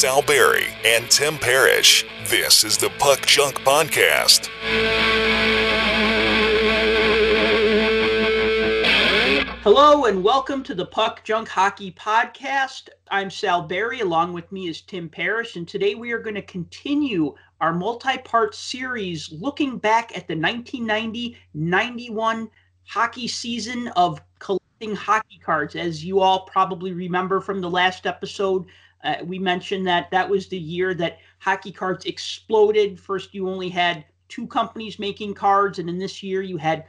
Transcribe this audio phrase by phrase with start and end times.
[0.00, 2.06] Sal Berry and Tim Parrish.
[2.28, 4.48] This is the Puck Junk Podcast.
[9.62, 12.88] Hello and welcome to the Puck Junk Hockey Podcast.
[13.10, 14.00] I'm Sal Berry.
[14.00, 18.54] Along with me is Tim Parrish, and today we are going to continue our multi-part
[18.54, 22.48] series looking back at the 1990-91
[22.86, 25.76] hockey season of collecting hockey cards.
[25.76, 28.64] As you all probably remember from the last episode,
[29.04, 33.00] uh, we mentioned that that was the year that hockey cards exploded.
[33.00, 36.84] First, you only had two companies making cards, and in this year you had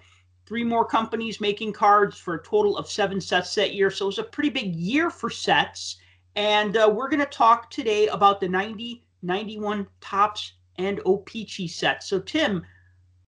[0.46, 3.90] three more companies making cards for a total of seven sets that year.
[3.90, 5.98] So it was a pretty big year for sets.
[6.36, 12.08] And uh, we're going to talk today about the 90, 91 Topps and O-Pee-Chee sets.
[12.08, 12.66] So, Tim,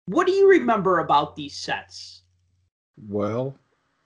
[0.08, 2.24] what do you remember about these sets?
[3.08, 3.58] Well,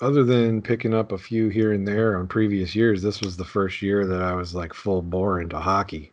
[0.01, 3.45] other than picking up a few here and there on previous years, this was the
[3.45, 6.11] first year that I was like full bore into hockey.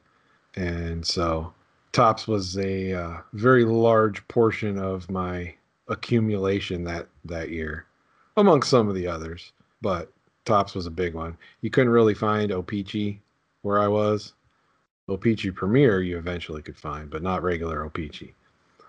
[0.57, 1.53] And so
[1.93, 5.55] Topps was a uh, very large portion of my
[5.89, 7.87] accumulation that that year,
[8.37, 9.53] among some of the others.
[9.83, 10.13] But
[10.45, 11.37] Topps was a big one.
[11.61, 13.21] You couldn't really find O-Pee-Chee
[13.63, 14.33] where I was.
[15.09, 18.35] O-Pee-Chee Premier you eventually could find, but not regular O-Pee-Chee.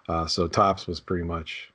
[0.10, 1.72] Uh, so Topps was pretty much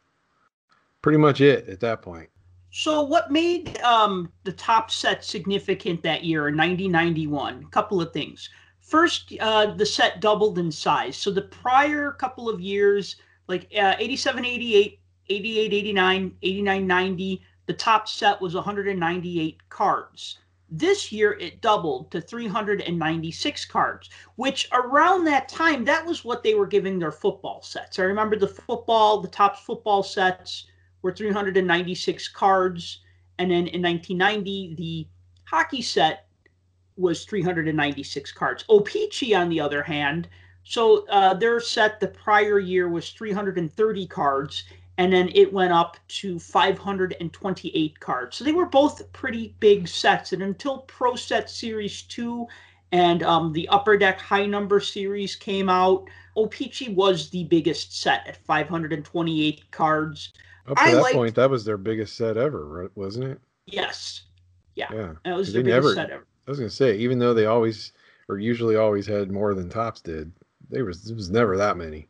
[1.03, 2.29] pretty much it at that point.
[2.75, 7.65] So, what made um, the Topps set significant that year in 1991?
[7.65, 8.49] A couple of things.
[8.81, 11.19] First, uh, the set doubled in size.
[11.19, 17.75] So, the prior couple of years, like uh, 87, 88, 88, 89, 89, 90, the
[17.75, 20.39] Topps set was 198 cards.
[20.71, 26.55] This year it doubled to 396 cards, which around that time, that was what they
[26.55, 27.99] were giving their football sets.
[27.99, 30.69] I remember the football, the Topps football sets
[31.03, 33.01] were 396 cards.
[33.39, 35.09] And then in 1990, the
[35.45, 36.29] hockey set
[36.97, 38.65] was 396 cards.
[38.69, 40.29] O-Pee-Chee, on the other hand,
[40.65, 44.65] so uh, their set the prior year was 330 cards,
[44.97, 48.37] and then it went up to 528 cards.
[48.37, 50.33] So they were both pretty big sets.
[50.33, 52.47] And until Pro Set Series 2
[52.93, 58.27] and um, the Upper Deck High Number Series came out, O-Pee-Chee was the biggest set
[58.29, 60.33] at 528 cards.
[60.67, 62.91] Up to I that liked, point, that was their biggest set ever, right?
[62.95, 63.41] wasn't it?
[63.67, 64.23] Yes.
[64.75, 64.89] Yeah.
[64.93, 65.13] Yeah.
[65.25, 66.27] That was their biggest never, set ever.
[66.47, 67.93] I was gonna say, even though they always
[68.29, 70.33] or usually always had more than Topps did,
[70.71, 72.09] they was it was never that many.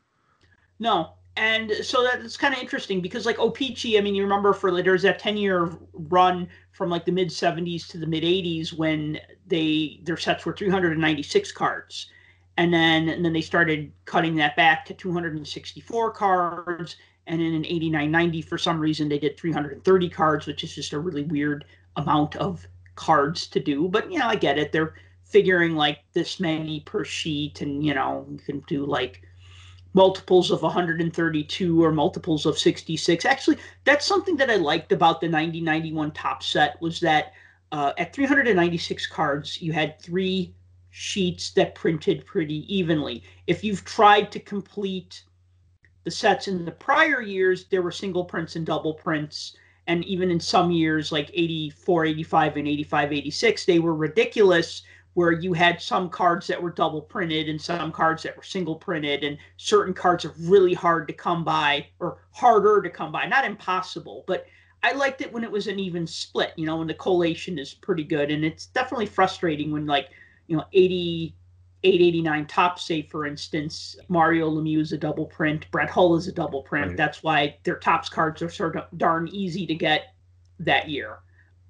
[0.79, 4.71] No, and so that's kind of interesting because like O-Pee-Chee, I mean, you remember for
[4.71, 8.73] like, there's that 10 year run from like the mid 70s to the mid 80s
[8.73, 12.11] when they their sets were 396 cards,
[12.59, 16.97] and then and then they started cutting that back to 264 cards,
[17.27, 20.99] and in 89 90 for some reason they did 330 cards, which is just a
[20.99, 21.65] really weird
[21.97, 23.89] amount of cards to do.
[23.89, 24.73] But you know, I get it.
[24.73, 24.95] They're
[25.25, 29.23] figuring like this many per sheet, and you know, you can do like
[29.95, 33.25] multiples of 132 or multiples of 66.
[33.25, 37.33] Actually, that's something that I liked about the 9091 Topps set was that
[37.73, 40.55] uh, at 396 cards, you had three
[40.91, 43.23] sheets that printed pretty evenly.
[43.47, 45.23] If you've tried to complete
[46.05, 49.57] the sets in the prior years, there were single prints and double prints.
[49.87, 54.83] And even in some years, like 84, 85, and 85, 86, they were ridiculous
[55.15, 58.77] where you had some cards that were double printed and some cards that were single
[58.77, 59.25] printed.
[59.25, 63.27] And certain cards are really hard to come by or harder to come by.
[63.27, 64.47] Not impossible but
[64.83, 67.75] i liked it when it was an even split you know when the collation is
[67.75, 68.31] pretty good.
[68.31, 70.11] And it's definitely frustrating when like
[70.47, 71.35] you know 80
[71.85, 76.33] 889 Topps say for instance mario lemieux is a double print brett hull is a
[76.33, 76.97] double print right.
[76.97, 80.15] that's why their Topps cards are sort of darn easy to get
[80.61, 81.19] that year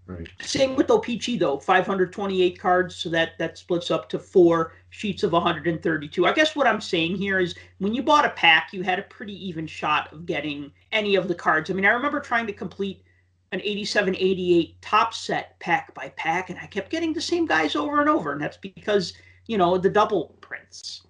[0.06, 0.28] Right.
[0.40, 5.32] Same with O-Pee-Chee though, 528 cards, so that that splits up to four sheets of
[5.32, 6.26] 132.
[6.26, 9.02] I guess what I'm saying here is when you bought a pack, you had a
[9.02, 11.70] pretty even shot of getting any of the cards.
[11.70, 13.04] I mean, I remember trying to complete
[13.52, 17.76] an 87 88 Topps set pack by pack, and I kept getting the same guys
[17.76, 19.12] over and over, and that's because
[19.46, 21.02] you know the double prints.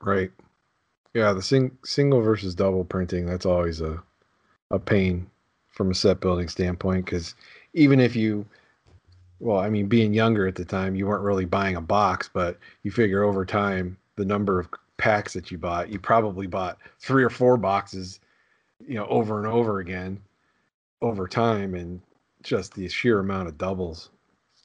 [0.00, 0.30] Right.
[1.14, 4.02] Yeah, the sing- single versus double printing that's always a
[4.70, 5.28] a pain
[5.68, 7.34] from a set building standpoint because
[7.74, 8.46] even if you
[9.38, 12.58] well i mean being younger at the time you weren't really buying a box but
[12.82, 17.24] you figure over time the number of packs that you bought you probably bought three
[17.24, 18.20] or four boxes
[18.86, 20.20] you know over and over again
[21.02, 22.00] over time and
[22.42, 24.10] just the sheer amount of doubles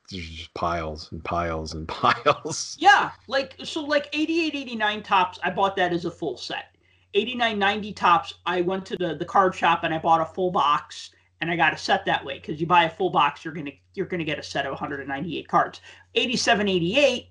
[0.09, 5.49] there's just piles and piles and piles yeah like so like 88 89 Topps i
[5.49, 6.75] bought that as a full set
[7.13, 10.51] 89 90 Topps i went to the the card shop and i bought a full
[10.51, 11.11] box
[11.41, 13.73] and I got a set that way because you buy a full box, you're gonna
[13.93, 15.81] you're gonna get a set of 198 cards.
[16.15, 17.27] 87, 88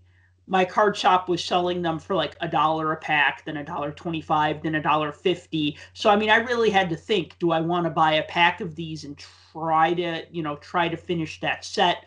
[0.47, 3.93] my card shop was selling them for like a dollar a pack, then a dollar
[3.93, 5.79] twenty-five, then a dollar fifty.
[5.95, 8.61] So I mean, I really had to think: Do I want to buy a pack
[8.61, 9.17] of these and
[9.53, 12.05] try to, you know, try to finish that set?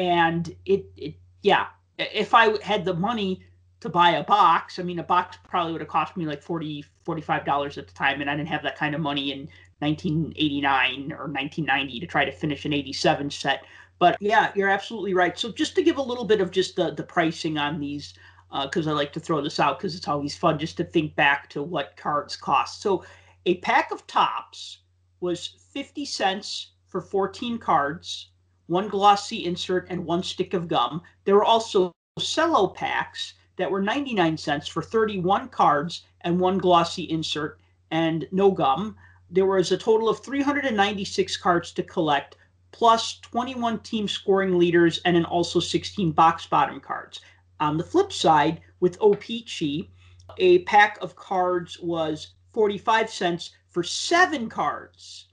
[0.00, 1.66] And it, it, yeah,
[1.98, 3.42] if I had the money
[3.80, 6.86] to buy a box, I mean, a box probably would have cost me like 40
[7.06, 9.40] $45 at the time, and I didn't have that kind of money in
[9.80, 13.64] 1989 or 1990 to try to finish an 87 set.
[13.98, 15.38] But yeah, you're absolutely right.
[15.38, 18.14] So just to give a little bit of just the the pricing on these,
[18.62, 21.14] because uh, I like to throw this out because it's always fun just to think
[21.14, 22.80] back to what cards cost.
[22.80, 23.04] So
[23.44, 24.78] a pack of Topps
[25.20, 28.29] was 50 cents for 14 cards,
[28.70, 31.02] one glossy insert, and one stick of gum.
[31.24, 37.02] There were also cello packs that were 99 cents for 31 cards and one glossy
[37.10, 37.58] insert
[37.90, 38.94] and no gum.
[39.28, 42.36] There was a total of 396 cards to collect,
[42.70, 47.20] plus 21 team scoring leaders and then also 16 box bottom cards.
[47.58, 49.90] On the flip side, with O-Pee-Chee,
[50.38, 55.26] a pack of cards was 45 cents for seven cards,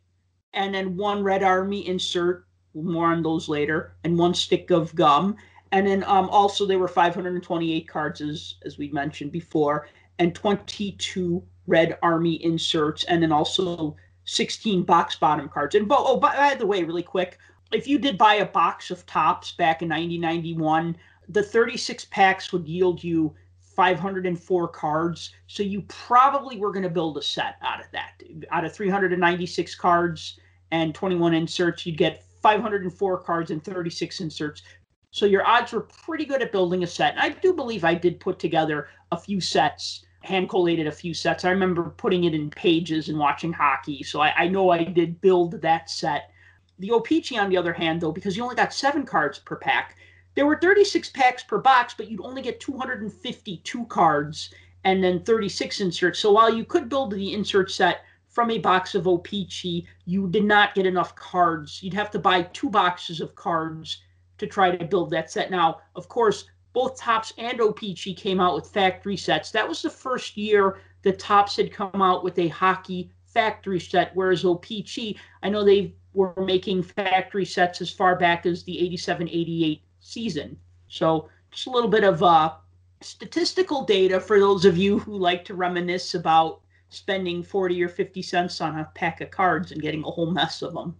[0.53, 2.46] and then one Red Army insert,
[2.83, 5.35] more on those later, and one stick of gum.
[5.71, 9.87] And then um, also there were 528 cards, as, as we mentioned before,
[10.19, 13.95] and 22 Red Army inserts, and then also
[14.25, 15.75] 16 box bottom cards.
[15.75, 17.37] And oh, by, by the way, really quick,
[17.71, 20.95] if you did buy a box of Topps back in 1991,
[21.29, 25.33] the 36 packs would yield you 504 cards.
[25.47, 28.23] So you probably were going to build a set out of that.
[28.51, 30.39] Out of 396 cards
[30.71, 34.63] and 21 inserts, you'd get 504 cards and 36 inserts.
[35.11, 37.13] So your odds were pretty good at building a set.
[37.13, 41.13] And I do believe I did put together a few sets hand collated a few
[41.13, 41.45] sets.
[41.45, 45.21] I remember putting it in pages and watching hockey, so I, I know I did
[45.21, 46.31] build that set.
[46.79, 49.97] The O-Pee-Chee, on the other hand, though, because you only got seven cards per pack,
[50.35, 55.81] there were 36 packs per box, but you'd only get 252 cards and then 36
[55.81, 56.19] inserts.
[56.19, 58.01] So while you could build the insert set
[58.37, 61.81] from a box of O-Pee-Chee, you did not get enough cards.
[61.81, 64.03] You'd have to buy two boxes of cards
[64.37, 65.49] to try to build that set.
[65.49, 69.49] Now, of course, both Topps and O-Pee-Chee came out with factory sets.
[69.49, 74.11] That was the first year that Topps had come out with a hockey factory set,
[74.13, 79.29] whereas O-Pee-Chee, I know they were making factory sets as far back as the 87
[79.29, 80.55] 88 season.
[80.89, 82.53] So just a little bit of uh,
[83.01, 88.21] statistical data for those of you who like to reminisce about spending 40 or 50
[88.21, 90.95] cents on a pack of cards and getting a whole mess of them.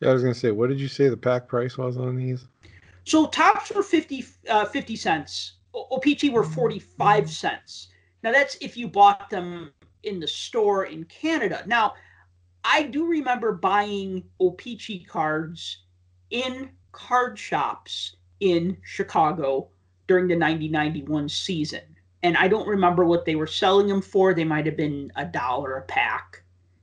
[0.00, 2.16] Yeah, I was going to say, what did you say the pack price was on
[2.16, 2.46] these?
[3.04, 5.54] So Topps were 50, uh, 50 cents.
[5.74, 7.88] O-Pee-Chee were 45 cents.
[8.22, 9.72] Now that's if you bought them
[10.02, 11.62] in the store in Canada.
[11.66, 11.94] Now,
[12.64, 15.84] I do remember buying O-Pee-Chee cards
[16.30, 19.68] in card shops in Chicago
[20.06, 21.82] during the 90-91 season.
[22.22, 24.34] And I don't remember what they were selling them for.
[24.34, 26.42] They might have been a dollar a pack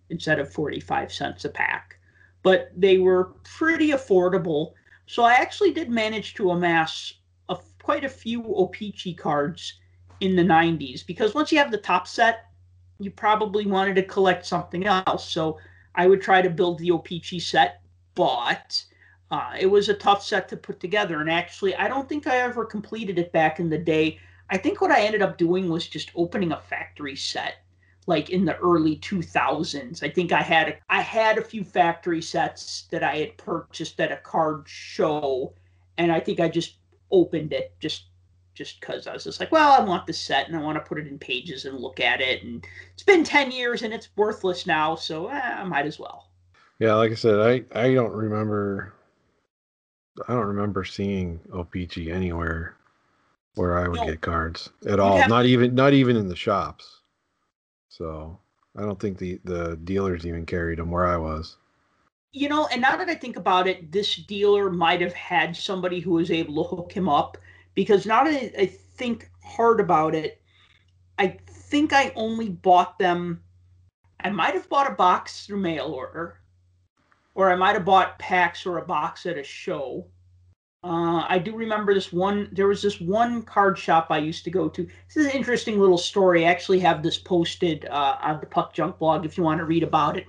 [0.10, 1.98] instead of 45 cents a pack.
[2.44, 4.74] But they were pretty affordable
[5.08, 7.14] so I actually did manage to amass
[7.50, 9.80] a, quite a few O-Pee-Chee cards
[10.20, 12.46] in the 90s because once you have the Topps set,
[13.00, 15.30] you probably wanted to collect something else.
[15.30, 15.60] So
[15.94, 17.82] I would try to build the O-Pee-Chee set,
[18.16, 18.84] but
[19.30, 21.22] uh, it was a tough set to put together.
[21.22, 24.20] And actually, I don't think I ever completed it back in the day.
[24.50, 27.56] I think what I ended up doing was just opening a factory set
[28.08, 30.04] like in the early 2000s.
[30.04, 34.00] I think I had a, I had a few factory sets that I had purchased
[34.00, 35.54] at a card show,
[35.98, 36.78] and I think I just
[37.12, 38.06] opened it just
[38.54, 40.88] just because I was just like, well, I want this set and I want to
[40.88, 42.42] put it in pages and look at it.
[42.42, 46.30] And it's been 10 years and it's worthless now, so eh, I might as well.
[46.80, 48.94] Yeah, like I said, I, I don't remember
[50.26, 52.75] I don't remember seeing O-Pee-Chee anywhere
[53.56, 55.18] where I would no, get cards at all.
[55.18, 57.02] Have, not even not even in the shops.
[57.90, 58.38] So
[58.78, 61.58] I don't think the the dealers even carried them where I was.
[62.32, 66.02] You know, and now that I think about it, this dealer might have had somebody
[66.02, 67.38] who was able to hook him up
[67.76, 70.42] because now that I think hard about it,
[71.18, 73.42] I think I only bought them.
[74.20, 76.40] I might have bought a box through mail order,
[77.36, 80.06] or I might have bought packs or a box at a show.
[80.86, 82.48] Uh, I do remember this one.
[82.52, 84.84] There was this one card shop I used to go to.
[84.84, 86.46] This is an interesting little story.
[86.46, 89.66] I actually have this posted uh, on the Puck Junk blog if you want to
[89.66, 90.28] read about it.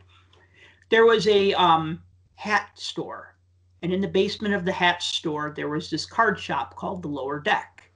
[0.88, 2.02] There was a um,
[2.36, 3.36] hat store,
[3.82, 7.08] and in the basement of the hat store, there was this card shop called the
[7.08, 7.90] Lower Deck.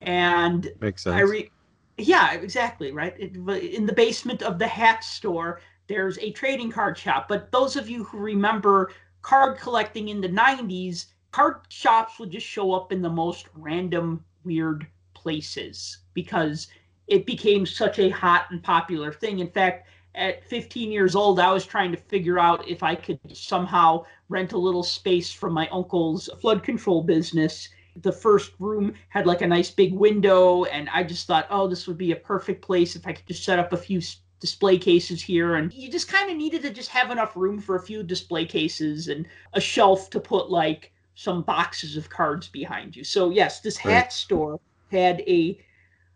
[0.00, 1.16] And makes sense.
[1.16, 1.50] I re-
[1.98, 3.16] yeah, exactly right.
[3.18, 3.34] It,
[3.74, 7.26] in the basement of the hat store, there's a trading card shop.
[7.28, 8.92] But those of you who remember
[9.22, 14.24] card collecting in the 90s card shops would just show up in the most random,
[14.44, 16.68] weird places because
[17.08, 19.40] it became such a hot and popular thing.
[19.40, 23.18] In fact, at 15 years old, I was trying to figure out if I could
[23.32, 27.68] somehow rent a little space from my uncle's flood control business.
[28.00, 31.88] The first room had like a nice big window, and I just thought, oh, this
[31.88, 34.00] would be a perfect place if I could just set up a few
[34.38, 35.56] display cases here.
[35.56, 38.44] And you just kind of needed to just have enough room for a few display
[38.44, 43.04] cases and a shelf to put like some boxes of cards behind you.
[43.04, 44.12] So, yes, this hat right.
[44.12, 45.58] store had a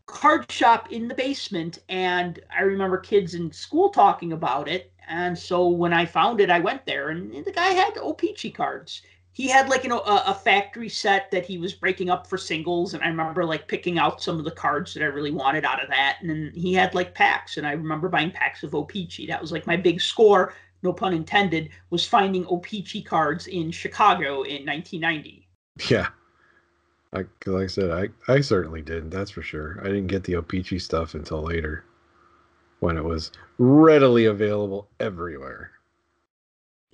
[0.09, 4.91] card shop in the basement and i remember kids in school talking about it.
[5.07, 9.03] And so when i found it i went there and the guy had O-Pee-Chee cards.
[9.33, 12.39] He had like you know a, a, factory set that he was breaking up for
[12.39, 15.65] singles and i remember like picking out some of the cards that i really wanted
[15.65, 16.19] out of that.
[16.21, 19.53] And then he had like packs and i remember buying packs of O-Pee-Chee that was
[19.53, 25.49] like my big score no pun intended was finding O-Pee-Chee cards in chicago in 1990
[25.89, 26.09] yeah
[27.13, 29.11] I, like I said, I, I certainly didn't.
[29.11, 29.79] That's for sure.
[29.81, 31.85] I didn't get the O-Pee-Chee stuff until later,
[32.81, 35.71] when it was readily available everywhere.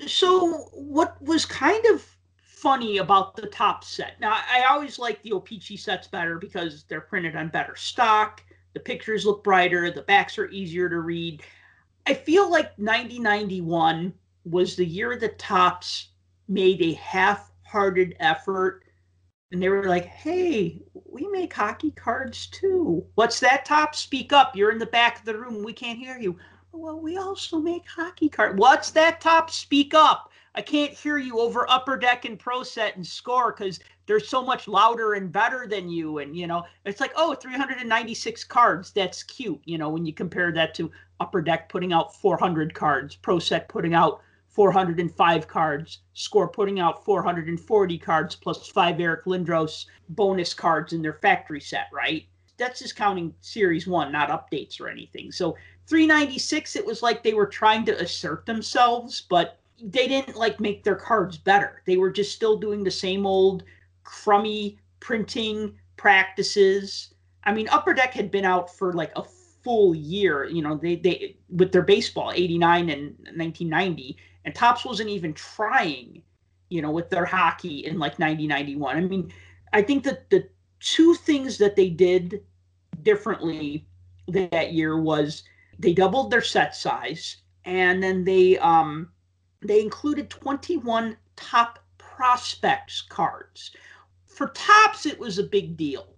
[0.06, 4.20] So, what was kind of funny about the Topps set?
[4.20, 8.42] Now, I always like the O-Pee-Chee sets better because they're printed on better stock.
[8.72, 9.90] The pictures look brighter.
[9.90, 11.42] The backs are easier to read.
[12.06, 14.12] I feel like 9091
[14.44, 16.08] was the year the Topps
[16.48, 18.84] made a half-hearted effort
[19.52, 23.06] and they were like, "Hey, we make hockey cards too.
[23.14, 24.00] What's that Topps?
[24.00, 24.56] Speak up.
[24.56, 25.62] You're in the back of the room.
[25.62, 26.36] We can't hear you."
[26.72, 28.58] Well, we also make hockey cards.
[28.58, 29.54] What's that Topps?
[29.54, 30.32] Speak up.
[30.56, 34.42] I can't hear you over Upper Deck and Pro Set and Score because they're so
[34.42, 36.18] much louder and better than you.
[36.18, 38.90] And you know, it's like, oh, 396 cards.
[38.92, 39.60] That's cute.
[39.64, 43.68] You know, when you compare that to Upper Deck putting out 400 cards, Pro Set
[43.68, 50.92] putting out 405 cards, Score putting out 440 cards plus five Eric Lindros bonus cards
[50.92, 52.26] in their factory set, right?
[52.56, 55.32] That's just counting series one, not updates or anything.
[55.32, 55.56] So
[55.88, 60.84] 396, it was like they were trying to assert themselves, but they didn't like make
[60.84, 61.82] their cards better.
[61.84, 63.64] They were just still doing the same old
[64.04, 67.14] crummy printing practices.
[67.44, 70.96] I mean, Upper Deck had been out for like a full year, you know, they
[70.96, 73.02] they with their baseball 89 and
[73.36, 76.22] 1990 and Topps wasn't even trying,
[76.68, 78.96] you know, with their hockey in like 1991.
[78.96, 79.32] I mean,
[79.72, 80.48] I think that the
[80.80, 82.44] two things that they did
[83.02, 83.86] differently
[84.28, 85.42] that year was
[85.78, 89.08] they doubled their set size and then they um
[89.62, 93.72] they included 21 top prospects cards.
[94.34, 96.08] For Topps it was a big deal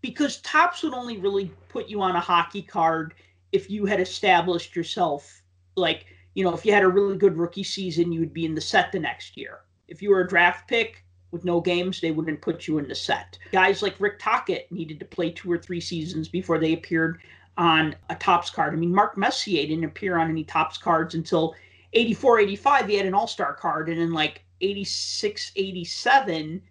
[0.00, 3.14] because Topps would only really put you on a hockey card
[3.52, 5.42] if you had established yourself
[5.76, 6.06] like
[6.36, 8.60] you know, if you had a really good rookie season, you would be in the
[8.60, 9.60] set the next year.
[9.88, 12.94] If you were a draft pick with no games, they wouldn't put you in the
[12.94, 13.38] set.
[13.52, 17.20] Guys like Rick Tocchet needed to play two or three seasons before they appeared
[17.56, 18.74] on a Topps card.
[18.74, 21.54] I mean, Mark Messier didn't appear on any Topps cards until
[21.94, 22.86] 84, 85.
[22.86, 23.88] He had an all star card.
[23.88, 26.62] And in like 86, 87,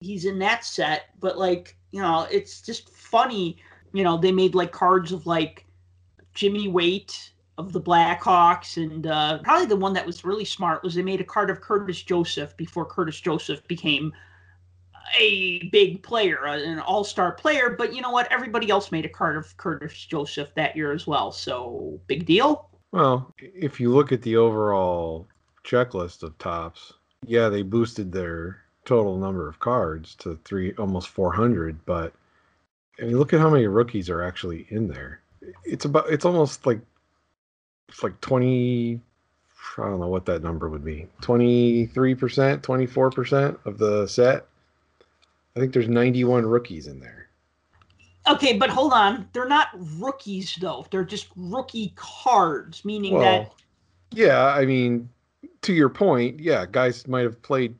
[0.00, 1.10] he's in that set.
[1.20, 3.58] But like, you know, it's just funny.
[3.92, 5.66] You know, they made like cards of like
[6.34, 10.94] Jimmy Waite of the Blackhawks, and uh, probably the one that was really smart was
[10.94, 14.12] they made a card of Curtis Joseph before Curtis Joseph became
[15.18, 17.74] a big player, uh, an all-star player.
[17.76, 18.30] But you know what?
[18.32, 21.32] Everybody else made a card of Curtis Joseph that year as well.
[21.32, 22.70] So big deal.
[22.92, 25.28] Well, if you look at the overall
[25.64, 26.94] checklist of Topps,
[27.26, 31.84] yeah, they boosted their total number of cards to three, almost 400.
[31.86, 32.12] But
[33.00, 35.20] I mean, look at how many rookies are actually in there.
[35.64, 36.80] It's about, it's almost like
[37.88, 39.00] it's like 20
[39.78, 41.06] I don't know what that number would be.
[41.22, 44.46] 23%, 24% of the set.
[45.56, 47.28] I think there's 91 rookies in there.
[48.28, 49.28] Okay, but hold on.
[49.32, 49.68] They're not
[49.98, 50.86] rookies though.
[50.90, 53.52] They're just rookie cards, meaning well, that
[54.12, 55.08] Yeah, I mean,
[55.62, 57.74] to your point, yeah, guys might have played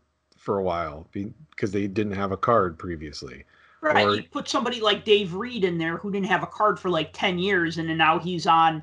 [0.50, 3.44] for a while because they didn't have a card previously.
[3.80, 4.04] Right.
[4.04, 6.90] Or, you put somebody like Dave Reed in there who didn't have a card for
[6.90, 8.82] like 10 years and then now he's on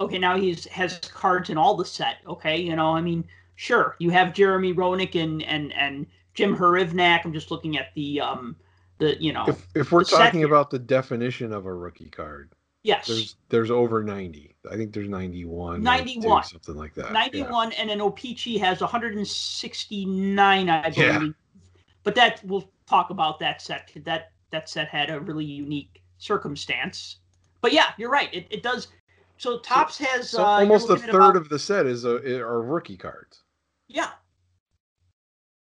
[0.00, 2.18] okay, now he's has cards in all the set.
[2.24, 3.24] Okay, you know, I mean,
[3.56, 7.24] sure, you have Jeremy Roenick and and and Jim Hrivnak.
[7.24, 8.54] I'm just looking at the um
[8.98, 9.46] the you know.
[9.48, 14.02] If if we're talking about the definition of a rookie card, yes, there's there's over
[14.02, 14.56] 90.
[14.70, 15.82] I think there's 91.
[15.82, 17.12] 91, something like that.
[17.12, 17.76] 91, yeah.
[17.80, 20.96] and then O-Pee-Chee has 169, I believe.
[20.96, 21.28] Yeah.
[22.02, 23.90] But that we'll talk about that set.
[24.04, 27.16] That that set had a really unique circumstance.
[27.60, 28.32] But yeah, you're right.
[28.32, 28.88] It, it does
[29.38, 32.40] so Topps so, has so uh, almost a third about, of the set is a,
[32.40, 33.42] are rookie cards.
[33.86, 34.10] Yeah,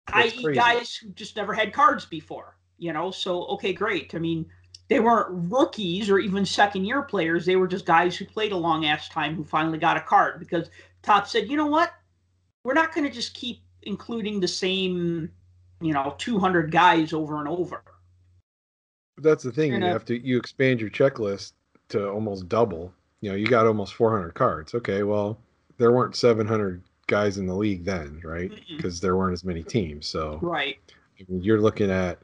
[0.07, 2.57] i.e., guys who just never had cards before.
[2.77, 4.13] You know, so okay, great.
[4.13, 4.45] I mean,
[4.93, 7.47] they weren't rookies or even second year players.
[7.47, 10.39] They were just guys who played a long ass time who finally got a card
[10.39, 10.69] because
[11.01, 11.91] Topps said, you know what?
[12.63, 15.31] We're not going to just keep including the same,
[15.81, 17.83] you know, 200 guys over and over.
[19.15, 19.73] But that's the thing.
[19.73, 21.53] And, you have to you expand your checklist
[21.89, 22.93] to almost double.
[23.21, 24.75] You know, you got almost 400 cards.
[24.75, 25.39] Okay, well,
[25.79, 28.51] there weren't 700 guys in the league then, right?
[28.69, 30.05] Because there weren't as many teams.
[30.05, 30.77] So Right.
[31.27, 32.19] You're looking at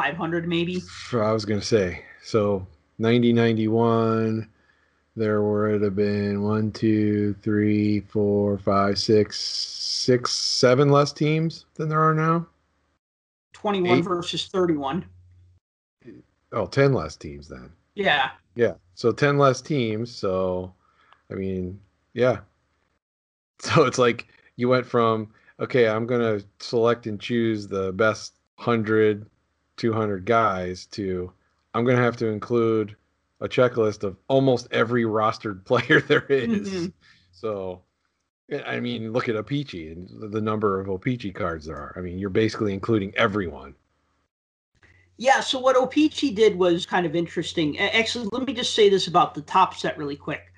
[0.00, 0.82] 500 maybe.
[1.12, 2.66] I was gonna say so
[2.98, 4.48] 90 91
[5.16, 11.88] there would have been one two three four five six six seven less teams than
[11.88, 12.46] there are now
[13.54, 14.04] 21 Eight.
[14.04, 15.04] versus 31.
[16.52, 18.30] oh 10 less teams then Yeah.
[18.54, 20.72] yeah so 10 less teams so
[21.30, 21.78] i mean
[22.14, 22.38] yeah
[23.60, 25.28] so it's like you went from
[25.58, 29.26] okay i'm gonna select and choose the best 100
[29.80, 31.32] 200 guys to
[31.72, 32.94] i'm gonna have to include
[33.40, 36.68] a checklist of almost every rostered player there is.
[36.68, 36.92] Mhm.
[37.32, 37.80] so
[38.66, 42.00] i mean look at O-Pee-Chee and the- the number of O-Pee-Chee cards there are i
[42.02, 43.74] mean you're basically including everyone
[45.16, 47.78] Yeah, so what O-Pee-Chee did was kind of interesting.
[47.78, 50.49] Actually, let me just say this about the Topps set really quick.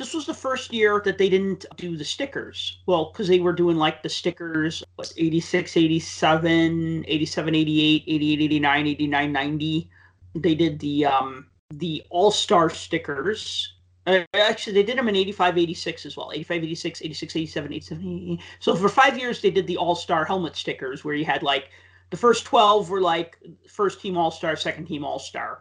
[0.00, 2.80] This was the first year that they didn't do the stickers.
[2.86, 8.86] Well, because they were doing like the stickers, what, 86, 87, 87, 88, 88, 89,
[8.86, 9.90] 89, 90.
[10.36, 13.74] They did the um the all-star stickers.
[14.06, 16.32] Uh, actually, they did them in 85, 86 as well.
[16.32, 18.40] 85, 86, 86, 87, 87, 88.
[18.60, 21.68] So for five years, they did the all-star helmet stickers where you had like
[22.08, 23.36] the first 12 were like
[23.68, 25.60] first team all star, second team all star.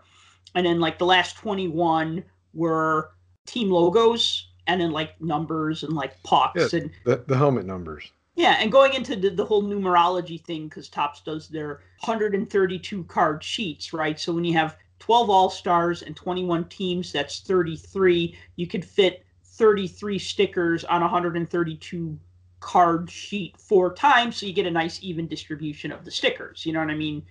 [0.55, 3.11] And then like the last 21 were
[3.49, 8.55] team logos and then like numbers and like pucks and the, the helmet numbers yeah,
[8.61, 13.91] and going into the, the whole numerology thing, because Topps does their 132 card sheets,
[13.91, 14.17] right?
[14.17, 18.37] So when you have 12 All Stars and 21 teams, that's 33.
[18.55, 22.17] You could fit 33 stickers on a 132
[22.61, 26.65] card sheet four times, so you get a nice even distribution of the stickers.
[26.65, 27.25] You know what I mean?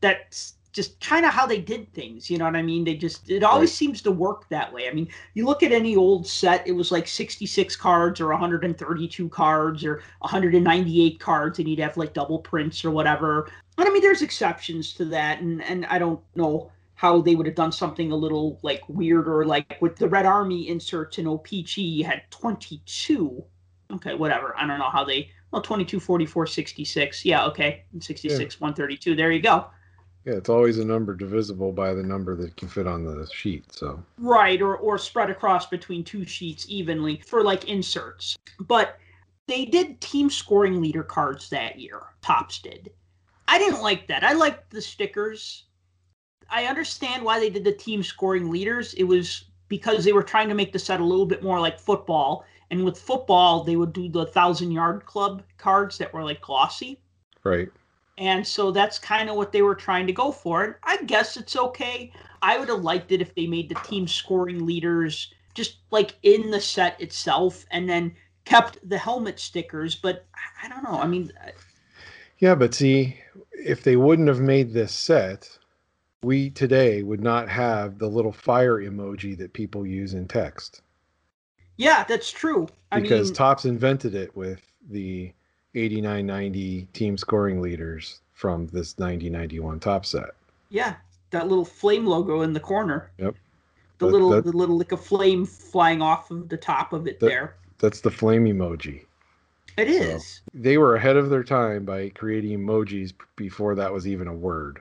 [0.00, 2.28] That's just kind of how they did things.
[2.28, 2.82] You know what I mean?
[2.82, 3.76] They just, it always Right.
[3.76, 4.88] seems to work that way.
[4.88, 9.28] I mean, you look at any old set, it was like 66 cards or 132
[9.28, 13.48] cards or 198 cards, and you'd have like double prints or whatever.
[13.76, 17.46] But I mean, there's exceptions to that, and and I don't know how they would
[17.46, 21.78] have done something a little like weirder, like with the Red Army inserts in OPC,
[21.98, 23.44] you had 22.
[23.92, 24.54] Okay, whatever.
[24.56, 25.30] I don't know how they.
[25.52, 27.24] Well, 22, 44, 66.
[27.24, 27.84] Yeah, okay.
[28.00, 29.14] 66, 132.
[29.14, 29.66] There you go.
[30.24, 33.64] Yeah it's always a number divisible by the number that can fit on the sheet
[33.72, 38.36] so Right, or or spread across between two sheets evenly for like inserts.
[38.60, 38.98] But
[39.46, 42.00] they did team scoring leader cards that year.
[42.22, 42.90] Topps did.
[43.46, 44.24] I didn't like that.
[44.24, 45.64] I liked the stickers.
[46.48, 48.94] I understand why they did the team scoring leaders.
[48.94, 51.78] It was because they were trying to make the set a little bit more like
[51.78, 52.44] football.
[52.70, 56.98] And with football, they would do the thousand yard club cards that were like glossy.
[57.44, 57.68] right
[58.16, 60.64] And so that's kind of what they were trying to go for.
[60.64, 62.12] And I guess it's okay.
[62.42, 66.50] I would have liked it if they made the team scoring leaders just like in
[66.50, 69.94] the set itself and then kept the helmet stickers.
[69.94, 70.26] But
[70.62, 70.98] I- don't know.
[70.98, 71.50] I mean, uh,
[72.38, 73.20] Yeah, but see,
[73.52, 75.58] if they wouldn't have made this set,
[76.22, 80.82] we today would not have the little fire emoji that people use in text
[81.76, 82.68] yeah, that's true.
[82.92, 85.32] I because mean, Topps invented it with the
[85.74, 90.30] 8990 team scoring leaders from this 9091 Topps set.
[90.70, 90.96] yeah,
[91.30, 93.10] that little flame logo in the corner.
[93.18, 93.34] Yep.
[93.98, 97.06] The That- little, that- the little like a flame flying off of the top of
[97.06, 97.56] it That- there.
[97.78, 99.04] That's the flame emoji.
[99.76, 100.40] It is.
[100.54, 104.80] They were ahead of their time by creating emojis before that was even a word.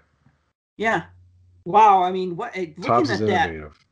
[0.77, 1.05] Yeah.
[1.65, 2.03] Wow.
[2.03, 2.55] I mean, what?
[2.55, 3.85] eh, Looking Topps at is that, innovative.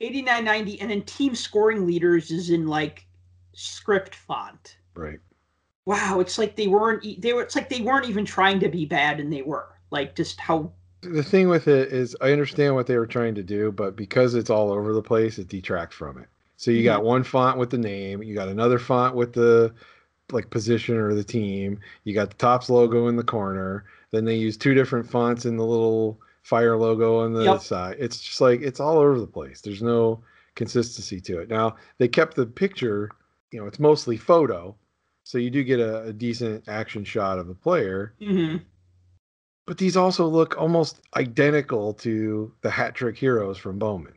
[0.00, 3.06] 8990 and then team scoring leaders is in like
[3.54, 5.18] script font Right.
[5.86, 8.84] Wow it's like they weren't they were it's like they weren't even trying to be
[8.84, 10.72] bad and they were like just how
[11.02, 14.34] The thing with it is, I understand what they were trying to do, but because
[14.34, 16.28] it's all over the place, it detracts from it.
[16.56, 17.06] So you got mm-hmm.
[17.06, 19.72] one font with the name, you got another font with the
[20.32, 24.34] like position or the team, you got the Topps logo in the corner, then they
[24.34, 27.60] use two different fonts in the little fire logo on the Yep.
[27.60, 27.96] side.
[28.00, 29.60] It's just like it's all over the place.
[29.60, 30.22] There's no
[30.56, 31.48] consistency to it.
[31.48, 33.10] Now they kept the picture,
[33.52, 34.74] you know, it's mostly photo,
[35.26, 38.60] so you do get a, a decent action shot of the player Mhm.
[39.66, 44.14] but these also look almost identical to the hat trick heroes from Bowman.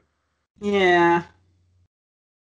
[0.62, 1.24] yeah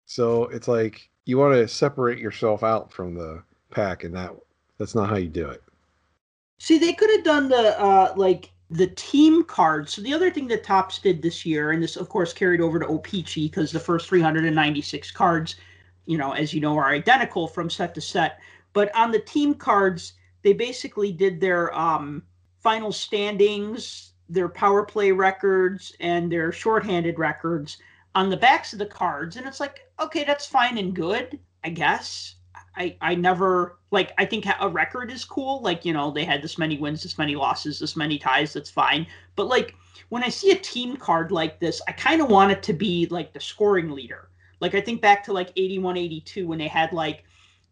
[0.06, 4.30] So it's like you want to separate yourself out from the pack, and that
[4.78, 5.62] that's not how you do it.
[6.58, 9.92] see they could have done the uh like the team cards.
[9.94, 12.78] So the other thing that Topps did this year, and this of course carried over
[12.80, 15.56] to O-Pee-Chee because the first 396 cards,
[16.06, 18.40] you know, as you know, are identical from set to set.
[18.72, 22.22] But on the team cards, they basically did their um,
[22.60, 27.78] final standings, their power play records, and their shorthanded records
[28.14, 29.36] on the backs of the cards.
[29.36, 32.36] And it's like, okay, that's fine and good, I guess.
[32.76, 35.62] I, I never like I think a record is cool.
[35.62, 38.70] Like, you know, they had this many wins, this many losses, this many ties, that's
[38.70, 39.06] fine.
[39.34, 39.74] But like
[40.10, 43.06] when I see a team card like this, I kind of want it to be
[43.10, 44.28] like the scoring leader.
[44.60, 47.24] Like I think back to like 81 82 when they had like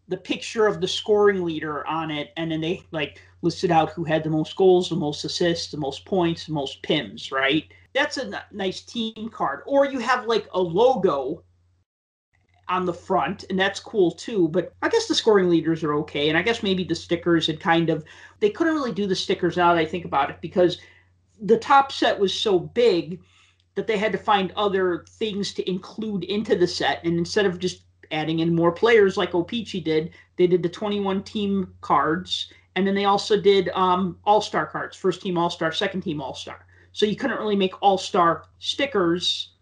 [0.08, 4.04] the picture of the scoring leader on it and then they like listed out who
[4.04, 7.64] had the most goals, the most assists, the most points, the most pims, right?
[7.94, 9.62] That's a n- nice team card.
[9.66, 11.42] Or you have like a logo
[12.68, 14.48] on the front, and that's cool too.
[14.48, 17.60] But I guess the scoring leaders are okay, and I guess maybe the stickers had
[17.60, 18.04] kind of
[18.40, 20.78] they couldn't really do the stickers now that I think about it because
[21.40, 23.20] the Topps set was so big
[23.74, 27.58] that they had to find other things to include into the set, and instead of
[27.58, 32.86] just adding in more players like O-Pee-Chee did, they did the 21 team cards, and
[32.86, 36.34] then they also did um, All Star cards, first team All Star, second team All
[36.34, 36.66] Star.
[36.92, 39.54] So you couldn't really make All Star stickers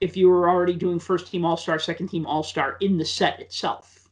[0.00, 3.04] if you were already doing first team all star, second team all star in the
[3.04, 4.08] set itself.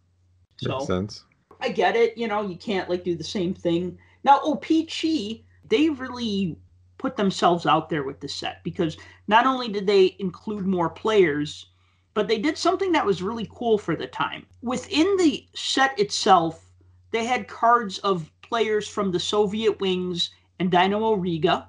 [0.56, 1.24] So Makes sense.
[1.60, 2.16] I get it.
[2.16, 3.98] You know, you can't like do the same thing.
[4.22, 6.56] Now, O-Pee-Chee, they really
[7.04, 8.96] put themselves out there with the set because
[9.28, 11.66] not only did they include more players,
[12.14, 14.46] but they did something that was really cool for the time.
[14.62, 16.72] Within the set itself,
[17.10, 21.68] they had cards of players from the Soviet Wings and Dynamo Riga.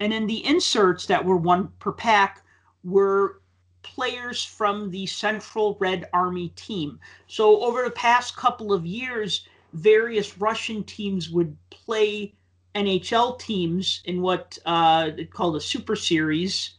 [0.00, 2.44] And in the inserts that were one per pack
[2.82, 3.40] were
[3.82, 7.00] players from the Central Red Army team.
[7.26, 12.34] So over the past couple of years, various Russian teams would play
[12.74, 16.70] NHL teams in what uh, they called a Super Series,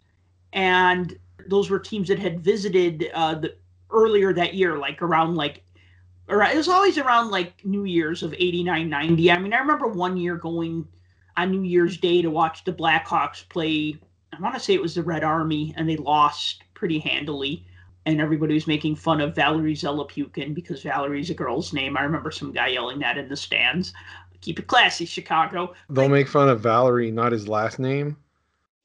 [0.53, 3.55] and those were teams that had visited uh, the
[3.91, 5.63] earlier that year, like around like,
[6.27, 9.31] or it was always around like New Year's of 89, 90.
[9.31, 10.87] I mean, I remember one year going
[11.37, 13.97] on New Year's Day to watch the Blackhawks play.
[14.33, 17.65] I want to say it was the Red Army, and they lost pretty handily.
[18.07, 21.97] And everybody was making fun of Valerie Zelepukin because Valerie's a girl's name.
[21.97, 23.93] I remember some guy yelling that in the stands.
[24.45, 25.73] Keep it classy, Chicago.
[25.89, 28.15] They'll like, make fun of Valerie, not his last name.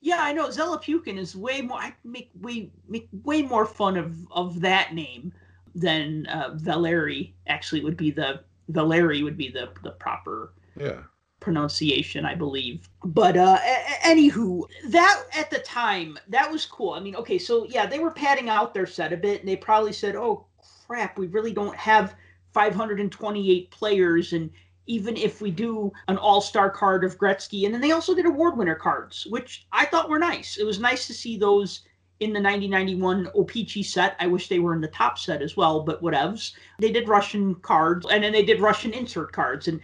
[0.01, 0.49] Yeah, I know.
[0.49, 1.77] Zelepukin is way more.
[1.77, 5.35] I make way make way more fun of of that name
[5.75, 7.35] than uh, Valerie.
[7.46, 11.03] Actually, would be the Valerie would be the the proper yeah
[11.40, 12.88] pronunciation, I believe.
[13.05, 16.94] But uh, a- anywho, that at the time that was cool.
[16.94, 19.57] I mean, okay, so yeah, they were padding out their set a bit, and they
[19.57, 20.46] probably said, "Oh
[20.87, 22.14] crap, we really don't have
[22.55, 24.51] 528 players." And
[24.90, 28.59] even if we do an all-star card of Gretzky, and then they also did award
[28.59, 30.59] winner cards, which I thought were nice.
[30.59, 31.83] It was nice to see those
[32.18, 34.16] in the 1991 O-Pee-Chee set.
[34.18, 36.55] I wish they were in the Topps set as well, but whatevs.
[36.81, 39.81] They did Russian cards, and then they did Russian insert cards, and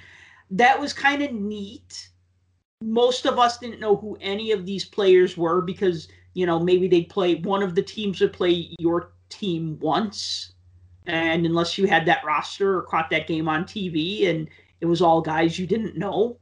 [0.50, 2.08] that was kind of neat.
[2.82, 6.88] Most of us didn't know who any of these players were because, you know, maybe
[6.88, 10.52] they'd play one of the teams would play your team once.
[11.06, 14.48] And unless you had that roster or caught that game on TV and
[14.80, 16.38] it was all guys you didn't know.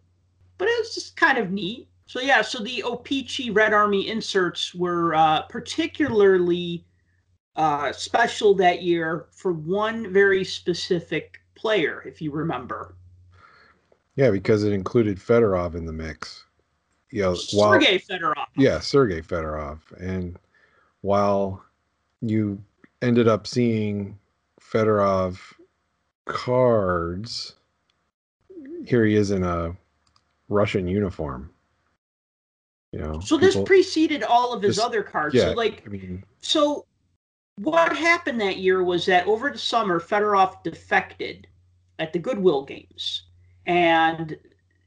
[0.59, 1.89] But it was just kind of neat.
[2.07, 6.85] So yeah, so the O-Pee-Chee Red Army inserts were uh, particularly
[7.57, 12.95] uh, special that year for one very specific player, if you remember.
[14.17, 16.45] Yeah, because it included Fedorov in the mix.
[17.11, 18.47] You know, while, Sergei Fedorov.
[18.57, 19.79] Yeah, Sergei Fedorov.
[19.99, 20.39] And
[21.01, 21.65] while
[22.21, 22.63] you
[23.03, 24.19] ended up seeing
[24.61, 25.41] Fedorov
[26.27, 27.55] cards,
[28.85, 29.77] here he is in a
[30.49, 31.51] Russian uniform.
[32.93, 35.35] You know, so people, this preceded all of his this, other cards.
[35.35, 36.87] Yeah, so like, I mean, so
[37.57, 41.49] what happened that year was that over the summer, Fedorov defected
[41.99, 43.25] at the Goodwill Games
[43.67, 44.37] and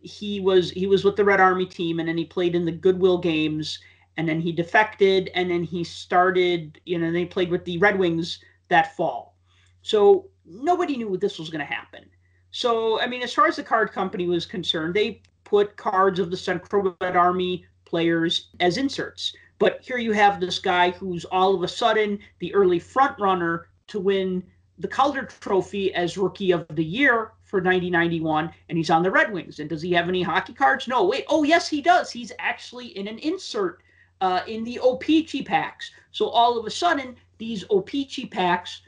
[0.02, 2.72] he was he was with the Red Army team, and then he played in the
[2.72, 3.80] Goodwill games,
[4.16, 7.98] and then he defected, and then he started, you know, they played with the Red
[7.98, 9.38] Wings that fall.
[9.82, 12.06] So nobody knew this was going to happen.
[12.52, 16.32] So I mean, as far as the card company was concerned, they put cards of
[16.32, 19.34] the Central Red Army players as inserts.
[19.60, 23.68] But here you have this guy who's all of a sudden the early front runner
[23.88, 24.44] to win
[24.78, 29.32] the Calder Trophy as Rookie of the Year for 1991 and he's on the Red
[29.32, 29.60] Wings.
[29.60, 30.88] And does he have any hockey cards?
[30.88, 31.06] No.
[31.06, 31.26] Wait.
[31.30, 32.12] Oh, yes, he does.
[32.12, 33.82] He's actually in an insert
[34.22, 35.92] uh, in the O-Pee-Chee packs.
[36.12, 38.82] So all of a sudden, these O-Pee-Chee packs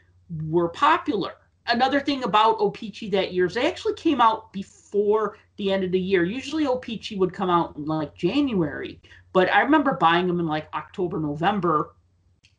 [0.48, 1.34] were popular.
[1.70, 5.92] Another thing about O-Pee-Chee that year is they actually came out before the end of
[5.92, 6.24] the year.
[6.24, 9.00] Usually O-Pee-Chee would come out in like January,
[9.34, 11.96] but I remember buying them in like October, November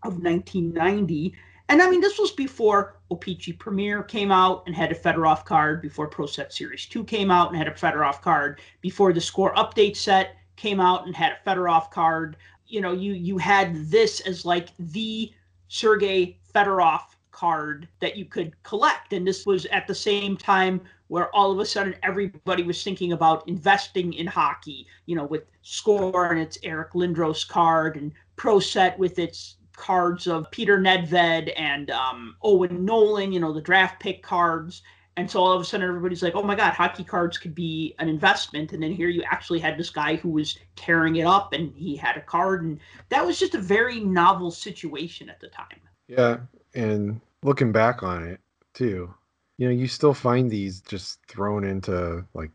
[0.04, 1.34] of 1990.
[1.68, 5.82] And I mean, this was before O-Pee-Chee Premier came out and had a Fedorov card,
[5.82, 9.54] before Pro Set Series 2 came out and had a Fedorov card, before the Score
[9.54, 12.36] Update set came out and had a Fedorov card.
[12.66, 15.32] You know, you you had this as like the
[15.68, 17.02] Sergey Fedorov
[17.40, 19.14] card that you could collect.
[19.14, 23.12] And this was at the same time where all of a sudden everybody was thinking
[23.12, 28.60] about investing in hockey, you know, with Score and its Eric Lindros card and Pro
[28.60, 34.00] Set with its cards of Peter Nedved and um, Owen Nolan, you know, the draft
[34.00, 34.82] pick cards.
[35.16, 37.94] And so all of a sudden everybody's like, oh my God, hockey cards could be
[37.98, 38.72] an investment.
[38.72, 41.96] And then here you actually had this guy who was tearing it up and he
[41.96, 42.64] had a card.
[42.64, 45.80] And that was just a very novel situation at the time.
[46.06, 46.36] Yeah.
[46.74, 48.40] And looking back on it
[48.74, 49.12] too,
[49.58, 52.50] you know, you still find these just thrown into like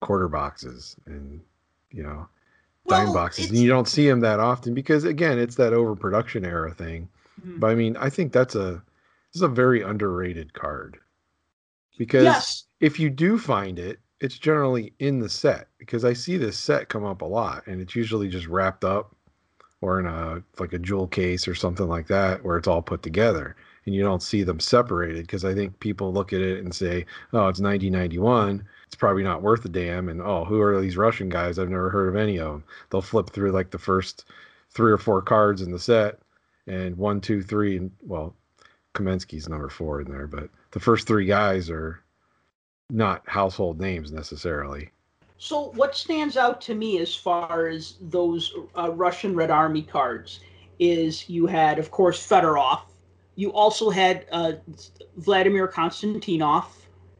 [0.00, 1.40] quarter boxes and,
[1.90, 2.28] you know,
[2.88, 3.50] dime Well, boxes.
[3.50, 7.08] And you don't see them that often because, again, it's that overproduction era thing.
[7.44, 7.60] Mhm.
[7.60, 8.82] But I mean, I think that's a
[9.32, 10.98] this is a very underrated card
[11.98, 12.64] because Yes.
[12.80, 16.88] if you do find it, it's generally in the set because I see this set
[16.88, 19.14] come up a lot, and it's usually just wrapped up
[19.80, 23.02] or in a like a jewel case or something like that, where it's all put
[23.02, 26.74] together, and you don't see them separated because I think people look at it and
[26.74, 30.96] say, "Oh, it's 1991." It's probably not worth a damn, and oh, who are these
[30.96, 31.58] Russian guys?
[31.58, 32.64] I've never heard of any of them.
[32.90, 34.24] They'll flip through like the first
[34.70, 36.18] three or four cards in the set,
[36.66, 38.34] and one, two, three, and well,
[38.94, 42.02] Kamensky's number four in there, but the first three guys are
[42.90, 44.90] not household names necessarily.
[45.38, 50.40] So, what stands out to me as far as those uh, Russian Red Army cards
[50.78, 52.80] is you had, of course, Fedorov.
[53.36, 54.52] You also had uh,
[55.16, 56.64] Vladimir Konstantinov,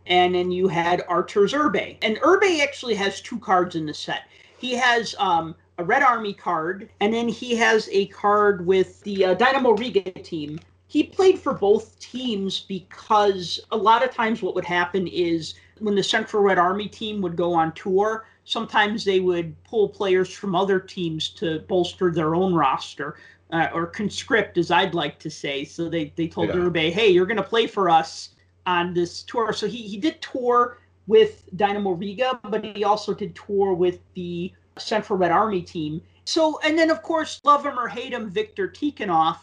[0.07, 1.97] and then you had Arturs Irbe.
[2.03, 4.23] And Irbe actually has two cards in the set.
[4.59, 9.25] He has um, a Red Army card, and then he has a card with the
[9.25, 10.61] uh, Dynamo Riga team.
[10.89, 15.95] He played for both teams because a lot of times what would happen is when
[15.95, 20.55] the Central Red Army team would go on tour, sometimes they would pull players from
[20.55, 23.17] other teams to bolster their own roster.
[23.53, 25.65] Uh, or conscript, as I'd like to say.
[25.65, 26.57] So they, they told Yeah.
[26.57, 28.31] Irbe, hey, you're going to play for us
[28.67, 29.53] on this tour.
[29.53, 34.53] So he, he did tour with Dynamo Riga, but he also did tour with the
[34.79, 36.01] Central Red Army team.
[36.25, 39.39] So, and then of course, love him or hate him, Victor Tikhonov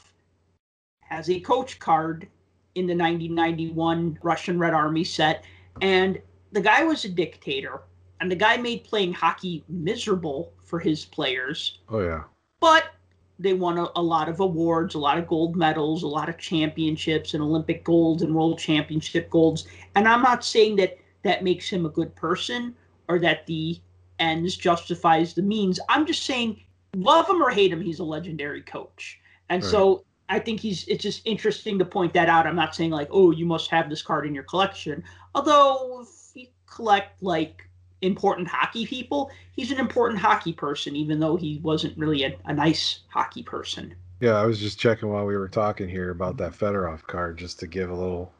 [1.02, 2.28] has a coach card
[2.76, 5.44] in the 1991 Russian Red Army set.
[5.82, 7.82] And the guy was a dictator,
[8.22, 12.24] and the guy made playing hockey miserable for his players Oh yeah,
[12.60, 12.94] but
[13.40, 16.38] they won a, a lot of awards, a lot of gold medals, a lot of
[16.38, 19.68] championships and Olympic golds and world championship golds.
[19.96, 22.76] And I'm not saying that that makes him a good person
[23.08, 23.80] or that the
[24.20, 25.80] ends justifies the means.
[25.90, 26.62] I'm just saying,
[26.96, 29.20] love him or hate him, he's a legendary coach.
[29.50, 32.48] And so I think he's it's just interesting to point that out.
[32.48, 35.04] I'm not saying like, oh, you must have this card in your collection.
[35.36, 37.67] Although if you collect like
[38.02, 42.54] important hockey people, he's an important hockey person, even though he wasn't really a, a
[42.54, 43.96] nice hockey person.
[44.20, 44.34] yeah.
[44.34, 47.68] I was just checking while we were talking here about that Fedorov card just to
[47.68, 48.32] give a little,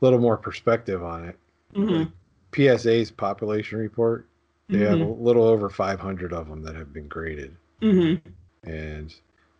[0.00, 1.38] little more perspective on it.
[1.74, 2.04] hmm
[2.54, 4.26] PSA's population report.
[4.68, 8.14] They have a little over 500 of them that have been graded, hmm
[8.64, 9.14] and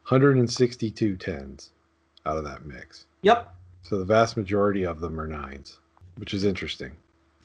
[0.09, 1.71] 162 tens
[2.27, 3.07] out of that mix.
[3.23, 3.55] Yep.
[3.83, 5.79] So the vast majority of them are nines,
[6.17, 6.93] which is interesting.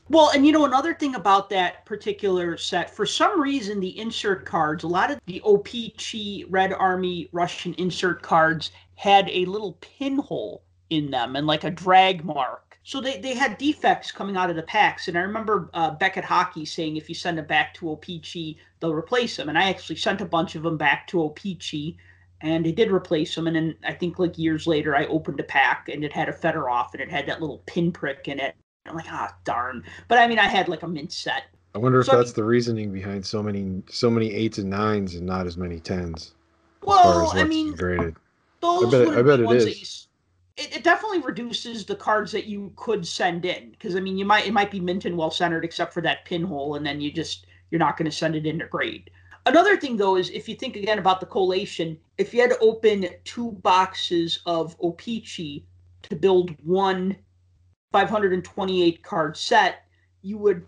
[0.09, 4.45] Well, and you know another thing about that particular set, for some reason, the insert
[4.45, 10.63] cards, a lot of the OPC Red Army Russian insert cards had a little pinhole
[10.89, 12.79] in them and like a drag mark.
[12.83, 15.09] So they, they had defects coming out of the packs.
[15.09, 18.93] And I remember uh, Beckett Hockey saying if you send it back to OPC, they'll
[18.93, 19.49] replace them.
[19.49, 21.97] And I actually sent a bunch of them back to OPC
[22.39, 23.47] and they did replace them.
[23.47, 26.33] And then I think like years later, I opened a pack and it had a
[26.33, 28.55] Fedorov and it had that little pinprick in it.
[28.89, 29.83] I'm like, ah, darn.
[30.07, 31.43] But I mean, I had like a mint set.
[31.75, 34.57] I wonder if So, I that's mean- the reasoning behind so many so many eights
[34.57, 36.33] and nines and not as many tens.
[36.81, 38.15] as Well, I mean, graded.
[38.61, 40.07] those bet it- I bet be it is.
[40.57, 44.17] you It, it definitely reduces the cards that you could send in because I mean,
[44.17, 46.99] you might it might be mint and well centered except for that pinhole, and then
[47.01, 49.11] you just you're not going to send it in to grade.
[49.45, 52.59] Another thing though is if you think again about the collation, if you had to
[52.59, 55.63] open two boxes of O-Pee-Chee
[56.03, 57.15] to build one
[57.91, 59.85] 528 card set,
[60.21, 60.65] you would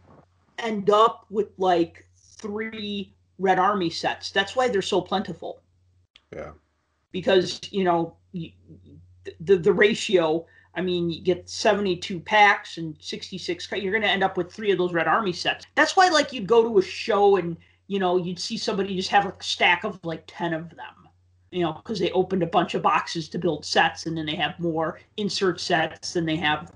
[0.58, 4.32] end up with like three Red Army sets.
[4.32, 5.62] That's why they're so plentiful
[6.34, 6.52] Yeah.
[7.12, 8.54] because you know the
[9.58, 10.46] the ratio.
[10.76, 13.72] I mean, you get 72 packs and 66.
[13.72, 15.66] You're going to end up with three of those Red Army sets.
[15.76, 19.10] That's why, like, you'd go to a show and, you know, you'd see somebody just
[19.10, 21.10] have a stack of like 10 of them,
[21.52, 24.36] you know, because they opened a bunch of boxes to build sets and then they
[24.36, 26.72] have more insert sets than they have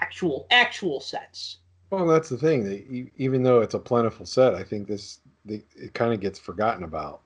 [0.00, 1.58] actual actual sets.
[1.90, 2.64] Well, that's the thing.
[2.64, 6.38] They, even though it's a plentiful set, I think this they, it kind of gets
[6.38, 7.20] forgotten about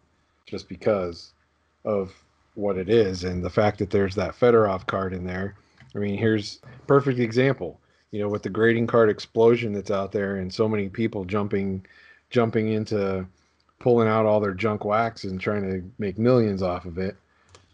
[0.46, 1.32] just because
[1.84, 2.12] of
[2.54, 5.56] what it is and the fact that there's that Fedorov card in there.
[5.94, 7.80] I mean, here's perfect example.
[8.10, 11.84] You know, with the grading card explosion that's out there and so many people jumping
[12.30, 13.26] jumping into
[13.80, 17.16] pulling out all their junk wax and trying to make millions off of it.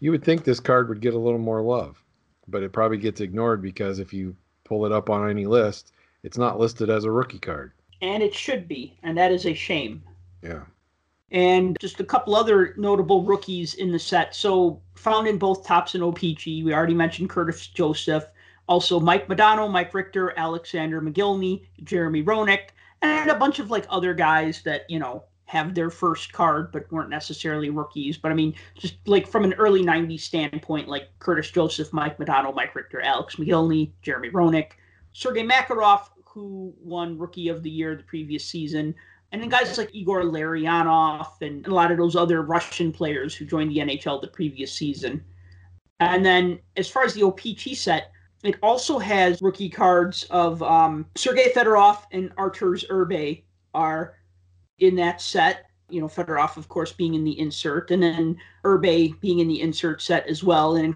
[0.01, 2.03] You would think this card would get a little more love,
[2.49, 4.35] but it probably gets ignored because if you
[4.71, 7.73] pull it up on any list, it's not listed as a rookie card.
[8.01, 10.01] And it should be, and that is a shame.
[10.43, 10.63] Yeah.
[11.33, 14.35] And just a couple other notable rookies in the set.
[14.35, 16.65] So found in both Topps and OPC.
[16.65, 18.25] We already mentioned Curtis Joseph.
[18.69, 22.69] Also Mike Modano, Mike Richter, Alexander Mogilny, Jeremy Roenick,
[23.03, 26.91] and a bunch of like other guys that, you know, have their first card but
[26.93, 28.17] weren't necessarily rookies.
[28.17, 32.55] But I mean, just like from an early 90s standpoint, like Curtis Joseph, Mike Modano,
[32.55, 34.73] Mike Richter, Alex Mogilny, Jeremy Roenick,
[35.13, 38.95] Sergei Makarov, who won Rookie of the Year the previous season,
[39.33, 43.45] and then guys like Igor Larionov and a lot of those other Russian players who
[43.45, 45.25] joined the NHL the previous season.
[45.99, 48.13] And then as far as the OPC set,
[48.45, 53.43] it also has rookie cards of um, Sergei Fedorov and Arturs Irbe
[53.75, 54.15] are
[54.81, 55.67] in that set.
[55.89, 59.61] You know, Fedorov, of course, being in the insert, and then Irbe being in the
[59.61, 60.95] insert set as well, and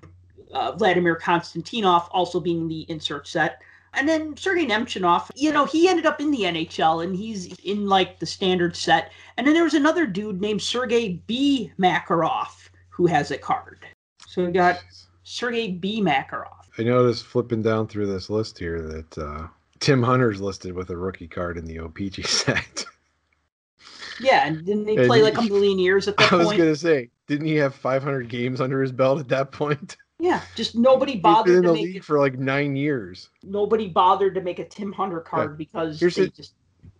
[0.52, 3.60] uh, Vladimir Konstantinov also being the insert set.
[3.96, 7.86] And then Sergei Nemchinov, you know, he ended up in the NHL and he's in
[7.86, 9.12] like the standard set.
[9.36, 11.72] And then there was another dude named Sergei B.
[11.78, 13.80] Makarov who has a card.
[14.26, 14.82] So we got
[15.22, 16.00] Sergei B.
[16.00, 16.50] Makarov.
[16.78, 19.46] I noticed flipping down through this list here that uh,
[19.78, 22.84] Tim Hunter's listed with a rookie card in the OPC set.
[24.20, 26.42] Yeah, and didn't he play like a million years at that point?
[26.42, 29.96] I was gonna say, didn't he have 500 games under his belt at that point?
[30.20, 32.76] Yeah, just nobody He's been bothered in to the make league it, for like nine
[32.76, 33.30] years.
[33.42, 36.54] nobody bothered to make a Tim Hunter card because Here's they the- just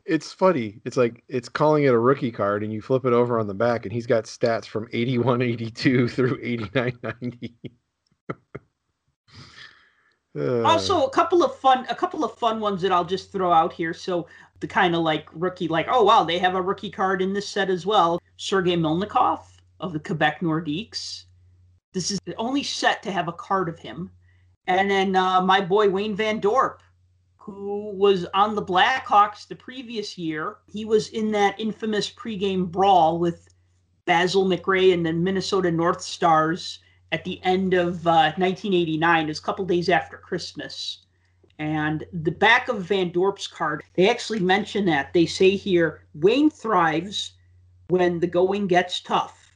[0.04, 0.80] It's funny.
[0.84, 3.54] It's like it's calling it a rookie card, and you flip it over on the
[3.54, 7.54] back, and he's got stats from 81, 82 through 89, 90.
[10.36, 13.52] Uh, also a couple of fun a couple of fun ones that I'll just throw
[13.52, 13.94] out here.
[13.94, 14.26] So
[14.60, 17.48] the kind of like rookie, like oh wow, they have a rookie card in this
[17.48, 18.20] set as well.
[18.36, 19.40] Sergei Mylnikov
[19.80, 21.24] of the Quebec Nordiques.
[21.92, 24.10] This is the only set to have a card of him.
[24.66, 26.78] And then uh, my boy Wayne Van Dorp,
[27.36, 30.56] who was on the Blackhawks the previous year.
[30.66, 33.48] He was in that infamous pregame brawl with
[34.06, 36.80] Basil McRae and the Minnesota North Stars
[37.14, 39.24] at the end of uh, 1989.
[39.24, 41.06] It was a couple days after Christmas.
[41.60, 45.12] And the back of Van Dorp's card, they actually mention that.
[45.12, 47.34] They say here Wayne thrives
[47.86, 49.54] when the going gets tough.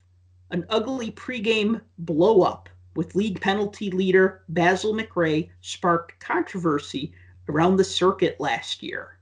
[0.52, 7.12] An ugly pregame blow up with league penalty leader Basil McRae sparked controversy
[7.48, 9.18] around the circuit last year.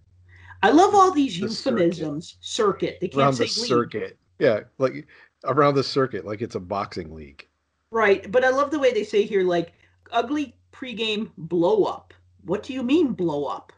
[0.62, 2.36] I love all these The euphemisms.
[2.42, 2.98] Circuit.
[3.00, 3.68] They can't around say the league.
[3.68, 4.18] circuit.
[4.38, 5.06] Yeah, like
[5.44, 7.48] around the circuit, like it's a boxing league.
[7.96, 9.72] Right, but I love the way they say here, like
[10.12, 12.12] ugly pregame blow up.
[12.44, 13.72] What do you mean blow up?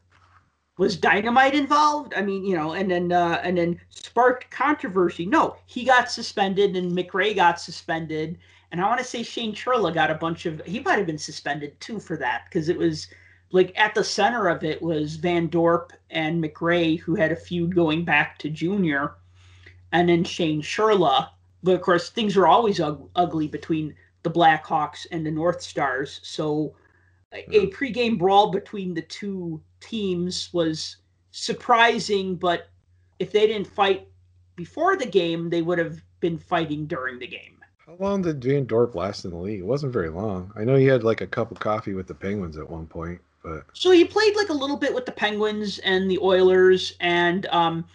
[0.77, 2.15] Was dynamite involved?
[2.17, 5.25] I mean, you know, and then uh, and then sparked controversy.
[5.25, 8.39] No, he got suspended, and McRae got suspended,
[8.73, 10.61] and I want to say Shane Churla got a bunch of.
[10.67, 13.07] He might have been suspended too for that because it was
[13.53, 17.73] like at the center of it was Van Dorp and McRae, who had a feud
[17.73, 19.13] going back to junior,
[19.93, 21.29] and then Shane Churla.
[21.63, 26.21] But of course, things were always ug- ugly between the Blackhawks and the North Stars.
[26.23, 26.75] So
[27.33, 30.97] a, a pregame brawl between the two teams was
[31.31, 32.69] surprising, but
[33.19, 34.09] if they didn't fight
[34.57, 37.59] before the game, they would have been fighting during the game.
[37.87, 39.61] How long did Van Dorp last in the league?
[39.61, 40.53] It wasn't very long.
[40.57, 43.21] I know he had like a cup of coffee with the Penguins at one point,
[43.43, 47.47] but So he played like a little bit with the Penguins and the Oilers, and
[47.47, 47.87] um,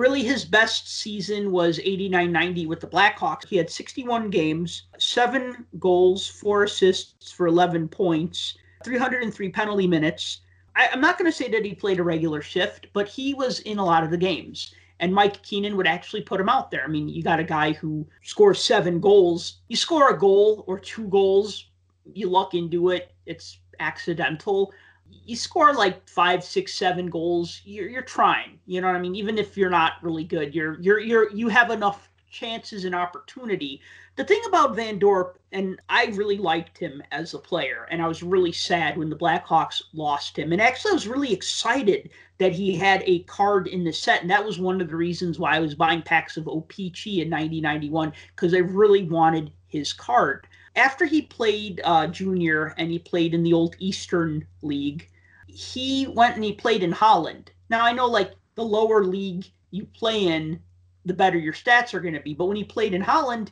[0.00, 3.46] really his best season was 89 90 with the Blackhawks.
[3.46, 10.40] He had 61 games, seven goals, four assists for 11 points, 303 penalty minutes.
[10.76, 13.60] I, I'm not going to say that he played a regular shift, but he was
[13.60, 14.74] in a lot of the games.
[15.00, 16.84] And Mike Keenan would actually put him out there.
[16.84, 19.58] I mean, you got a guy who scores seven goals.
[19.68, 21.66] You score a goal or two goals,
[22.12, 23.12] you luck into it.
[23.26, 24.72] It's accidental
[25.10, 28.58] you score like five, six, seven goals, you're you're trying.
[28.66, 29.14] You know what I mean?
[29.14, 33.80] Even if you're not really good, you're you're you're you have enough chances and opportunity.
[34.16, 38.06] The thing about Van Dorp, and I really liked him as a player, and I
[38.06, 40.52] was really sad when the Blackhawks lost him.
[40.52, 44.30] And actually, I was really excited that he had a card in the set, and
[44.30, 48.12] that was one of the reasons why I was buying packs of O-Pee-Chee in 1991,
[48.36, 50.46] because I really wanted his card.
[50.76, 55.10] After he played uh, junior and he played in the old Eastern League,
[55.48, 57.50] he went and he played in Holland.
[57.68, 60.60] Now I know like the lower league you play in,
[61.04, 62.34] the better your stats are going to be.
[62.34, 63.50] But when he played in Holland,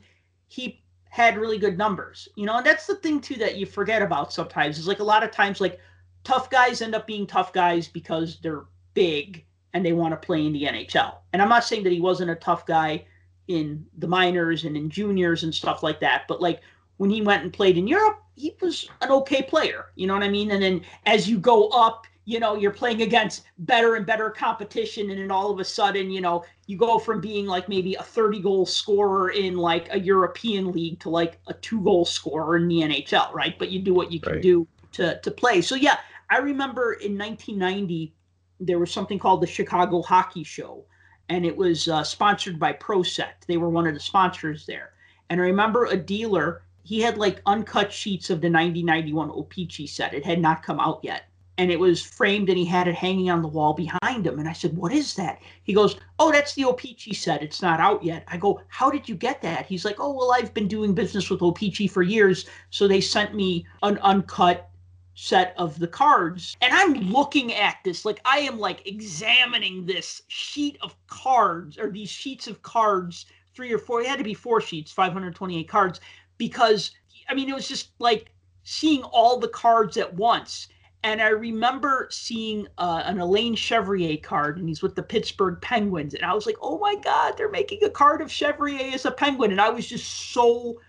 [0.53, 4.03] he had really good numbers, you know, and that's the thing too that you forget
[4.03, 5.80] about sometimes is like a lot of times like
[6.24, 10.44] tough guys end up being tough guys because they're big and they want to play
[10.44, 11.14] in the NHL.
[11.32, 13.07] And I'm not saying that he wasn't a tough guy
[13.48, 16.61] in the minors and in juniors and stuff like that, but like
[16.98, 20.22] when he went and played in Europe, he was an okay player, you know what
[20.22, 20.50] I mean?
[20.50, 25.10] And then as you go up you know you're playing against better and better competition
[25.10, 28.02] and then all of a sudden you know you go from being like maybe a
[28.02, 32.68] 30 goal scorer in like a european league to like a two goal scorer in
[32.68, 33.58] the nhl right?
[33.58, 34.42] But you do what you can right.
[34.42, 35.62] do to to play.
[35.62, 35.98] So yeah
[36.30, 38.14] i remember in 1990
[38.60, 40.84] there was something called the chicago hockey show
[41.28, 44.92] and it was uh, sponsored by proset they were one of the sponsors there.
[45.30, 50.14] And i remember a dealer he had like uncut sheets of the 9091 O-Pee-Chee set.
[50.14, 51.26] It had not come out yet
[51.59, 54.38] and it was framed and he had it hanging on the wall behind him.
[54.38, 55.40] And I said, What is that?
[55.64, 57.42] He goes, Oh, that's the O-Pee-Chee set.
[57.42, 58.24] It's not out yet.
[58.28, 59.66] I go, How did you get that?
[59.66, 62.46] He's like, Oh, well, I've been doing business with O-Pee-Chee for years.
[62.70, 64.70] So they sent me an uncut
[65.14, 66.57] set of the cards.
[66.62, 71.90] And I'm looking at this, like, I am like examining this sheet of cards or
[71.90, 74.00] these sheets of cards, three or four.
[74.00, 76.00] It had to be four sheets, 528 cards,
[76.38, 76.92] because
[77.28, 78.32] I mean, it was just like
[78.64, 80.68] seeing all the cards at once
[81.05, 86.14] and I remember seeing uh, an Alain Chevrier card, and he's with the Pittsburgh Penguins.
[86.14, 89.11] And I was like, oh my God, they're making a card of Chevrier as a
[89.11, 89.50] Penguin.
[89.50, 90.80] And I was just so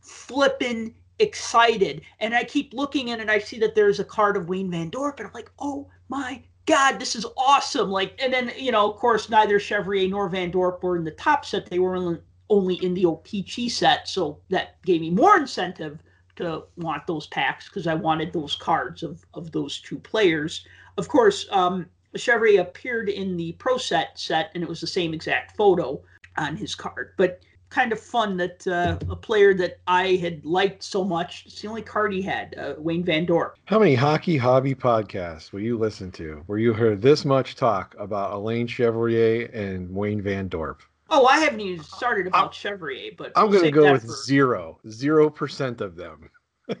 [0.00, 2.02] flipping excited.
[2.20, 4.90] And I keep looking in and I see that there's a card of Wayne Van
[4.90, 5.18] Dorp.
[5.18, 7.90] And I'm like, oh my God, this is awesome.
[7.90, 11.10] Like, and then, you know, of course, neither Chevrier nor Van Dorp were in the
[11.12, 11.66] Topps set.
[11.66, 14.08] They were only in the O-Pee-Chee set.
[14.08, 16.00] So that gave me more incentive
[16.36, 20.66] to want those packs because I wanted those cards of of those two players.
[20.96, 25.12] Of course, um, Chevrier appeared in the Pro Set set, and it was the same
[25.12, 26.02] exact photo
[26.36, 27.12] on his card.
[27.16, 31.60] But kind of fun that uh, a player that I had liked so much, it's
[31.60, 33.52] the only card he had, uh, Wayne Van Dorp.
[33.64, 37.94] How many hockey hobby podcasts will you listen to where you heard this much talk
[37.98, 40.78] about Alain Chevrier and Wayne Van Dorp?
[41.08, 44.12] Oh, I haven't even started about I'm, Chevrier, but I'm going to go with for...
[44.12, 46.30] zero, zero percent of them.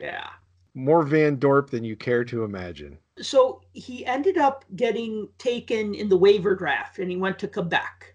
[0.00, 0.28] yeah,
[0.74, 2.98] more Van Dorp than you care to imagine.
[3.20, 8.14] So he ended up getting taken in the waiver draft, and he went to Quebec.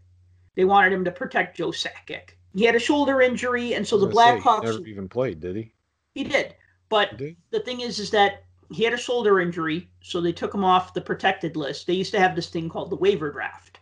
[0.56, 2.32] They wanted him to protect Joe Sakic.
[2.56, 5.74] He had a shoulder injury, and so the Blackhawks never even played, did he?
[6.14, 6.56] He did,
[6.90, 7.36] but he did?
[7.52, 10.94] the thing is, is that he had a shoulder injury, so they took him off
[10.94, 11.86] the protected list.
[11.86, 13.75] They used to have this thing called the waiver draft,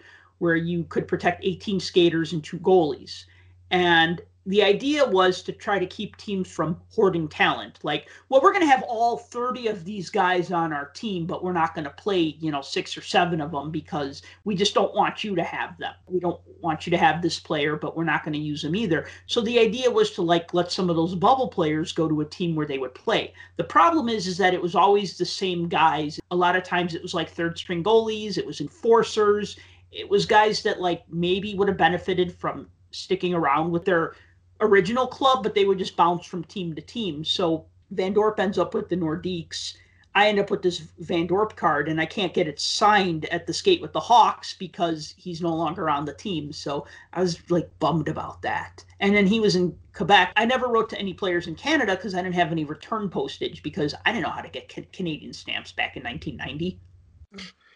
[0.44, 3.24] where you could protect 18 skaters and two goalies.
[3.72, 7.80] And the idea was to try to keep teams from hoarding talent.
[7.82, 11.44] Like, well, we're going to have all 30 of these guys on our team, but
[11.44, 14.74] we're not going to play, you know, six or seven of them because we just
[14.74, 15.94] don't want you to have them.
[16.08, 18.76] We don't want you to have this player, but we're not going to use them
[18.76, 19.08] either.
[19.28, 22.26] So the idea was to like let some of those bubble players go to a
[22.26, 23.34] team where they would play.
[23.56, 26.20] The problem is, is that it was always the same guys.
[26.32, 29.58] A lot of times it was like third string goalies, it was enforcers,
[29.94, 34.16] it was guys that like maybe would have benefited from sticking around with their
[34.62, 37.24] original club, but they would just bounce from team to team.
[37.24, 39.76] So Van Dorp ends up with the Nordiques.
[40.16, 43.48] I end up with this Van Dorp card, and I can't get it signed at
[43.48, 46.54] the skate with the Hawks because he's no longer on the team.
[46.54, 48.86] So I was like bummed about that.
[49.00, 50.34] And then he was in Quebec.
[50.36, 53.64] I never wrote to any players in Canada because I didn't have any return postage
[53.64, 56.80] because I didn't know how to get Canadian stamps back in 1990.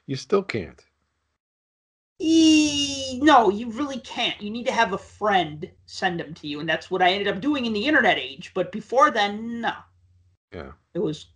[0.05, 0.85] You still can't.
[2.19, 4.41] E- no, you really can't.
[4.41, 7.27] You need to have a friend send them to you, and that's what I ended
[7.27, 8.51] up doing in the internet age.
[8.53, 9.73] But before then, no.
[10.51, 10.71] Yeah.
[10.93, 11.27] It was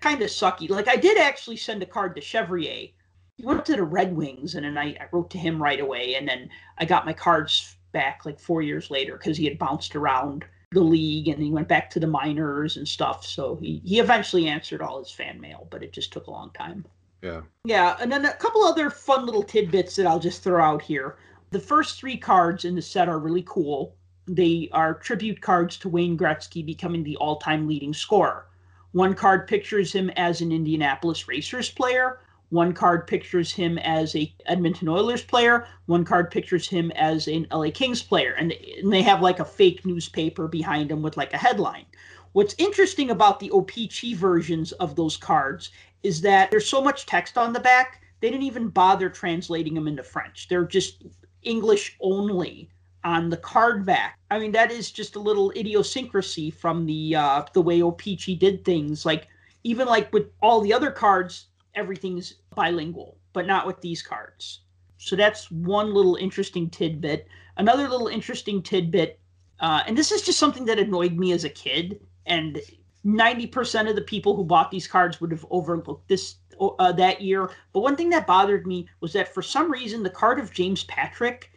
[0.00, 0.68] kind of sucky.
[0.68, 2.88] Like I did actually send a card to Chevrier.
[3.36, 6.14] He went to the Red Wings, and then I, I wrote to him right away,
[6.14, 9.96] and then I got my cards back like four years later because he had bounced
[9.96, 13.24] around the league and he went back to the minors and stuff.
[13.24, 16.50] So he, he eventually answered all his fan mail, but it just took a long
[16.50, 16.84] time.
[17.22, 17.42] Yeah.
[17.64, 21.16] Yeah, and then a couple other fun little tidbits that I'll just throw out here.
[21.50, 23.96] The first three cards in the set are really cool.
[24.26, 28.46] They are tribute cards to Wayne Gretzky becoming the all time leading scorer.
[28.92, 34.34] One card pictures him as an Indianapolis Racers player, One card pictures him as a
[34.46, 35.66] Edmonton Oilers player.
[35.86, 39.44] One card pictures him as an LA Kings player, and, and they have like a
[39.44, 41.84] fake newspaper behind him with like a headline.
[42.32, 45.70] What's interesting about the O-Pee-Chee versions of those cards
[46.02, 49.88] is that there's so much text on the back, they didn't even bother translating them
[49.88, 50.48] into French.
[50.48, 51.04] They're just
[51.42, 52.70] English only
[53.04, 54.18] on the card back.
[54.30, 58.64] I mean, that is just a little idiosyncrasy from the uh, the way O-Pee-Chee did
[58.64, 59.06] things.
[59.06, 59.28] Like
[59.64, 64.60] even like with all the other cards, everything's bilingual, but not with these cards.
[64.98, 67.28] So that's one little interesting tidbit.
[67.56, 69.20] Another little interesting tidbit,
[69.60, 72.60] uh, and this is just something that annoyed me as a kid, and
[73.04, 77.50] 90% of the people who bought these cards would have overlooked this uh, that year.
[77.72, 80.84] But one thing that bothered me was that for some reason, the card of James
[80.84, 81.52] Patrick,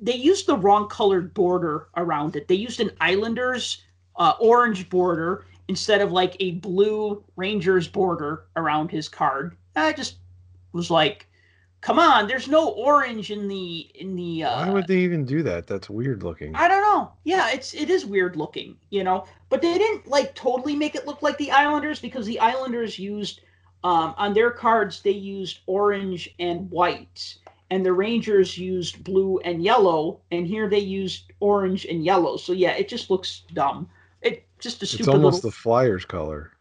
[0.00, 2.48] they used the wrong colored border around it.
[2.48, 3.84] They used an Islanders
[4.16, 9.56] uh, orange border instead of like a blue Rangers border around his card.
[9.76, 10.16] I just
[10.72, 11.28] was like,
[11.82, 14.44] come on, there's no orange in the in the.
[14.44, 15.66] Uh, Why would they even do that?
[15.66, 16.54] That's weird looking.
[16.56, 17.12] I don't know.
[17.24, 19.26] Yeah, it's it is weird looking, you know.
[19.50, 23.42] But they didn't like totally make it look like the Islanders because the Islanders used
[23.84, 27.36] um, on their cards they used orange and white,
[27.70, 32.38] and the Rangers used blue and yellow, and here they used orange and yellow.
[32.38, 33.90] So yeah, it just looks dumb.
[34.22, 35.00] It just a stupid.
[35.00, 35.50] It's almost little...
[35.50, 36.52] the Flyers color.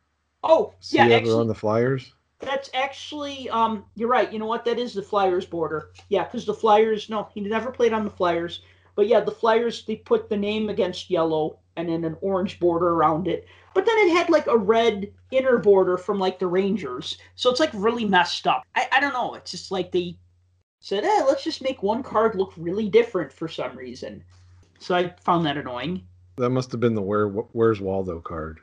[0.44, 2.14] Oh See yeah, ever actually, on the Flyers?
[2.42, 3.86] That's actually um.
[3.96, 4.32] You're right.
[4.32, 4.66] You know what?
[4.66, 5.92] That is the Flyers border.
[6.10, 7.10] Yeah, because the Flyers.
[7.10, 8.62] No, he never played on the Flyers.
[8.96, 12.90] But yeah, the Flyers they put the name against yellow and then an orange border
[12.90, 13.48] around it.
[13.74, 17.18] But then it had like a red inner border from like the Rangers.
[17.36, 18.64] So it's like really messed up.
[18.76, 19.36] I, I don't know.
[19.36, 20.18] It's just like they
[20.82, 24.24] said, eh, let's just make one card look really different for some reason.
[24.80, 26.04] So I found that annoying.
[26.38, 28.60] That must have been the Where Where's Waldo card.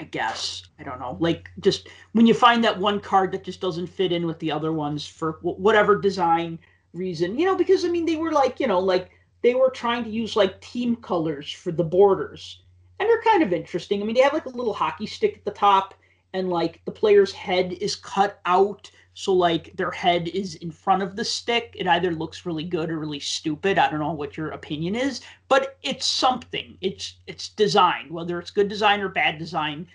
[0.00, 1.18] I guess I don't know.
[1.20, 4.50] Like just when you find that one card that just doesn't fit in with the
[4.50, 6.58] other ones for whatever design
[6.94, 9.10] reason, you know, because I mean they were like, you know, like
[9.42, 12.62] they were trying to use like team colors for the borders.
[12.98, 14.00] And they're kind of interesting.
[14.00, 15.94] I mean, they have like a little hockey stick at the top
[16.32, 18.90] and like the player's head is cut out
[19.20, 21.74] so like their head is in front of the stick.
[21.78, 23.78] It either looks really good or really stupid.
[23.78, 26.78] I don't know what your opinion is, but it's something.
[26.80, 29.88] It's it's design, whether it's good design or bad design.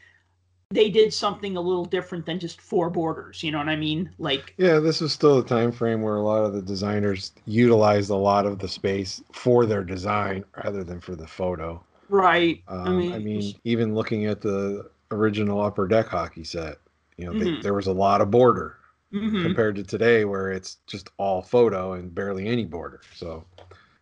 [0.71, 3.43] They did something a little different than just four borders.
[3.43, 4.13] You know what I mean?
[4.19, 8.09] Like Yeah, this is still a time frame where a lot of the designers utilized
[8.09, 11.83] a lot of the space for their design rather than for the photo.
[12.09, 12.63] right.
[12.67, 16.77] Um, I mean, I mean, even looking at the original upper deck hockey set,
[17.17, 17.61] you know, they, Mhm.
[17.61, 18.77] there was a lot of border
[19.15, 19.41] mhm.
[19.41, 23.01] compared to today where it's just all photo and barely any border.
[23.15, 23.45] So,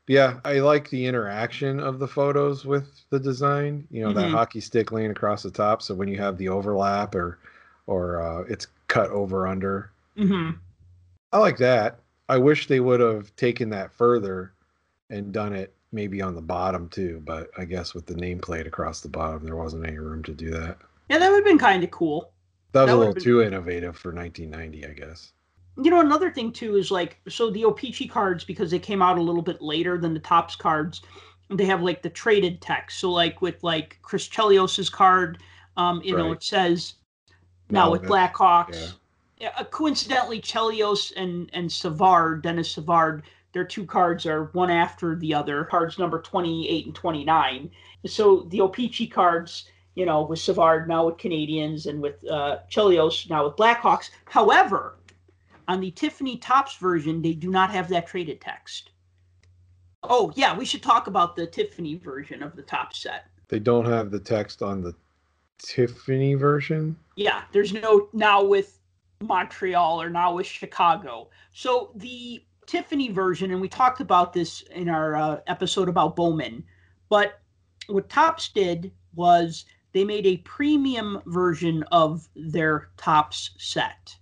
[0.07, 3.87] yeah, I like the interaction of the photos with the design.
[3.91, 4.31] You know, that Mhm.
[4.31, 5.81] hockey stick laying across the top.
[5.81, 7.39] So when you have the overlap or
[7.87, 10.57] or uh, it's cut over under, Mhm.
[11.33, 11.99] I like that.
[12.29, 14.53] I wish they would have taken that further
[15.09, 17.21] and done it maybe on the bottom too.
[17.25, 20.51] But I guess with the nameplate across the bottom, there wasn't any room to do
[20.51, 20.77] that.
[21.09, 22.32] Yeah, that would have been kind of cool.
[22.73, 25.31] That was That a little been- too innovative for 1990, I guess.
[25.81, 29.17] You know, another thing too is like so the O-Pee-Chee cards because they came out
[29.17, 31.01] a little bit later than the Topps cards.
[31.49, 32.99] They have like the traded text.
[32.99, 35.39] So like with like Chris Chelios's card,
[35.77, 36.95] um, you know, it says
[37.71, 38.93] now with Blackhawks.
[39.39, 45.15] Yeah, uh, coincidentally, Chelios and and Savard, Denis Savard, their two cards are one after
[45.15, 45.63] the other.
[45.65, 47.71] Cards number 28 and 29.
[48.05, 49.65] So the O-Pee-Chee cards,
[49.95, 54.09] you know, with Savard now with Canadiens and with uh, Chelios now with Blackhawks.
[54.25, 54.97] However,
[55.67, 58.91] on the Tiffany Topps version, they do not have that traded text.
[60.03, 63.25] Oh yeah, we should talk about the Tiffany version of the Topps set.
[63.47, 64.95] They don't have the text on the
[65.59, 66.97] Tiffany version.
[67.15, 68.79] Yeah, there's no now with
[69.21, 71.29] Montreal or now with Chicago.
[71.53, 76.63] So the Tiffany version, and we talked about this in our uh, episode about Bowman,
[77.09, 77.39] but
[77.87, 84.15] what Topps did was they made a premium version of their Topps set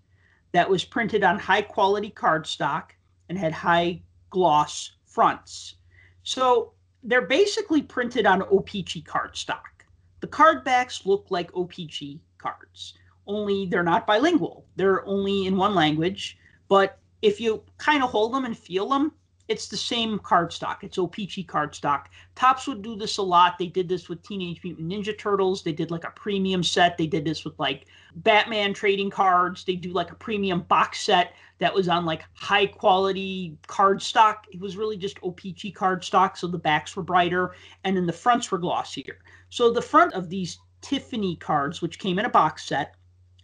[0.52, 2.92] that was printed on high quality cardstock
[3.30, 5.76] and had high gloss fronts.
[6.24, 9.86] So they're basically printed on O-Pee-Chee cardstock.
[10.20, 12.94] The card backs look like O-Pee-Chee cards,
[13.26, 14.66] only they're not bilingual.
[14.76, 19.14] They're only in one language, but if you kind of hold them and feel them,
[19.52, 20.78] it's the same cardstock.
[20.82, 22.06] It's O-Pee-Chee cardstock.
[22.36, 23.58] Topps would do this a lot.
[23.58, 25.62] They did this with Teenage Mutant Ninja Turtles.
[25.62, 26.98] They did like a premium set.
[26.98, 27.86] They did this with like
[28.16, 29.66] Batman trading cards.
[29.66, 34.36] They do like a premium box set that was on like high quality cardstock.
[34.54, 38.50] It was really just O-Pee-Chee cardstock, so the backs were brighter and then the fronts
[38.52, 39.20] were glossier.
[39.50, 42.96] So the front of these Tiffany cards, which came in a box set,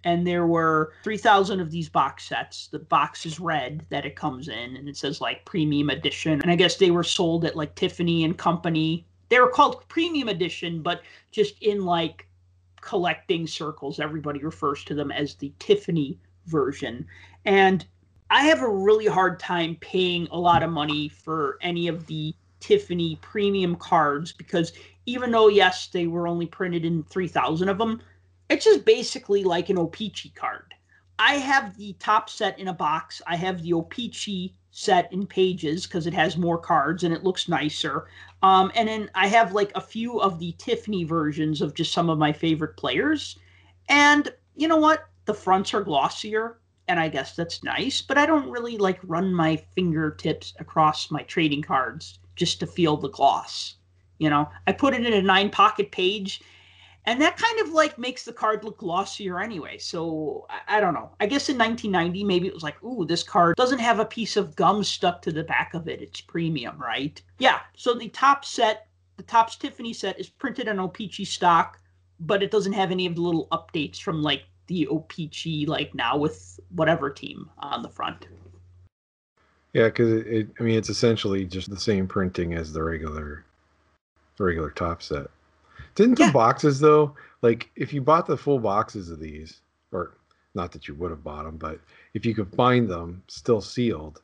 [0.07, 2.67] and there were 3000 of these box sets.
[2.67, 6.41] The box is red that it comes in and it says like premium edition.
[6.41, 9.05] And i guess they were sold at like tiffany and company.
[9.27, 11.01] They were called premium edition but
[11.31, 12.25] just in like
[12.79, 13.99] collecting circles.
[13.99, 17.05] Everybody refers to them as the tiffany version.
[17.43, 17.85] And
[18.29, 22.33] i have a really hard time paying a lot of money for any of the
[22.61, 24.71] tiffany premium cards because
[25.05, 28.01] even though yes they were only printed in 3000 of them
[28.49, 30.73] it's just basically like an O-Pee-Chee card.
[31.19, 33.21] I have the Topps set in a box.
[33.25, 37.49] I have the O-Pee-Chee set in pages because it has more cards and it looks
[37.49, 38.07] nicer.
[38.43, 42.09] Um, and then I have like a few of the Tiffany versions of just some
[42.09, 43.37] of my favorite players.
[43.89, 45.05] And you know what?
[45.25, 49.33] The fronts are glossier, and I guess that's nice, but I don't really like run
[49.33, 53.75] my fingertips across my trading cards just to feel the gloss.
[54.19, 56.41] You know, I put it in a nine pocket page
[57.07, 59.77] and that kind of like makes the card look glossier anyway.
[59.77, 61.09] So I, I, don't know.
[61.21, 64.35] I guess in 1990, maybe it was like, ooh, this card doesn't have a piece
[64.35, 66.01] of gum stuck to the back of it.
[66.01, 67.19] It's premium, right?
[67.39, 67.61] Yeah.
[67.77, 71.79] So the Topps set, the Topps Tiffany set, is printed on O-Pee-Chee stock,
[72.19, 76.17] but it doesn't have any of the little updates from like the O-Pee-Chee, like now
[76.17, 78.27] with whatever team on the front.
[79.71, 83.45] Yeah, because it, it, I mean, it's essentially just the same printing as the regular,
[84.35, 85.27] the regular Topps set.
[85.97, 86.27] Didn't yeah.
[86.27, 90.15] the boxes though, like if you bought the full boxes of these, or
[90.53, 91.79] not that you would have bought them, but
[92.13, 94.21] if you could find them still sealed,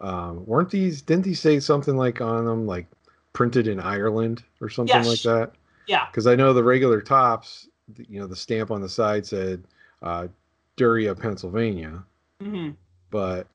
[0.00, 1.00] um, weren't these?
[1.00, 2.86] Didn't these say something like on them, like
[3.32, 5.06] printed in Ireland or something yes.
[5.06, 5.52] like that?
[5.86, 6.04] Yeah.
[6.10, 9.64] Because I know the regular Topps, you know, the stamp on the side said
[10.02, 10.28] uh,
[10.76, 12.04] Duryea, Pennsylvania,
[12.42, 12.72] mm-hmm.
[13.10, 13.46] but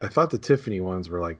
[0.00, 1.36] I thought the Tiffany ones were like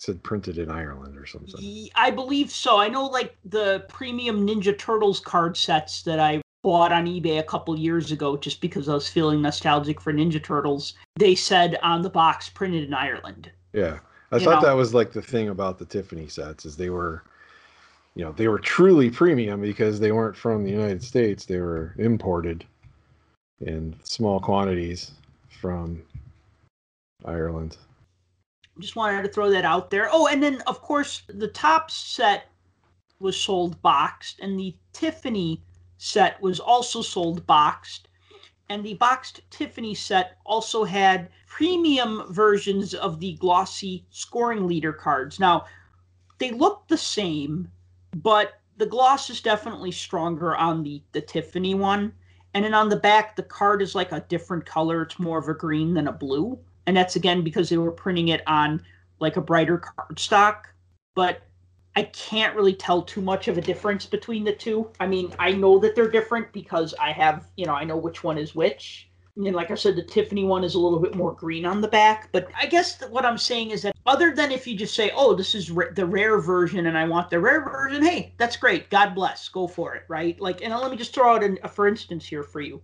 [0.00, 1.88] said printed in Ireland or something.
[1.94, 2.80] I believe so.
[2.80, 7.42] I know like the premium Ninja Turtles card sets that I bought on eBay a
[7.42, 10.94] couple years ago just because I was feeling nostalgic for Ninja Turtles.
[11.16, 13.50] They said on the box printed in Ireland.
[13.74, 13.98] Yeah.
[14.32, 14.68] I you thought know?
[14.68, 17.22] that was like the thing about the Tiffany sets is they were
[18.14, 21.44] you know, they were truly premium because they weren't from the United States.
[21.44, 22.64] They were imported
[23.60, 25.12] in small quantities
[25.60, 26.02] from
[27.24, 27.76] Ireland.
[28.80, 30.08] Just wanted to throw that out there.
[30.10, 32.48] Oh, and then of course the Topps set
[33.18, 35.62] was sold boxed, and the Tiffany
[35.98, 38.08] set was also sold boxed.
[38.70, 45.38] And the boxed Tiffany set also had premium versions of the glossy scoring leader cards.
[45.38, 45.66] Now,
[46.38, 47.70] they look the same,
[48.16, 52.14] but the gloss is definitely stronger on the, the Tiffany one.
[52.54, 55.02] And then on the back, the card is like a different color.
[55.02, 56.58] It's more of a green than a blue
[56.90, 58.82] and that's again because they were printing it on
[59.20, 60.62] like a brighter cardstock.
[61.14, 61.42] But
[61.94, 64.90] I can't really tell too much of a difference between the two.
[64.98, 68.24] I mean, I know that they're different because I have, you know, I know which
[68.24, 69.08] one is which.
[69.36, 71.86] And like I said, the Tiffany one is a little bit more green on the
[71.86, 72.30] back.
[72.32, 75.32] But I guess what I'm saying is that other than if you just say, oh,
[75.32, 78.90] this is ra- the rare version and I want the rare version, hey, that's great.
[78.90, 79.48] God bless.
[79.48, 80.02] Go for it.
[80.08, 80.40] Right.
[80.40, 82.82] Like, and let me just throw out a for instance here for you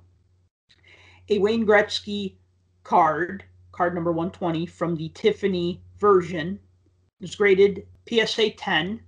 [1.28, 2.36] a Wayne Gretzky
[2.84, 3.42] card
[3.76, 6.58] card number 120 from the Tiffany version.
[7.20, 9.00] It's graded PSA 10.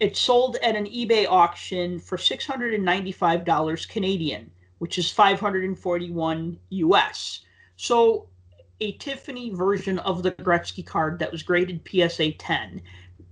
[0.00, 7.40] It sold at an eBay auction for $695 Canadian, which is 541 US.
[7.76, 8.28] So
[8.80, 12.82] a Tiffany version of the Gretzky card that was graded PSA 10.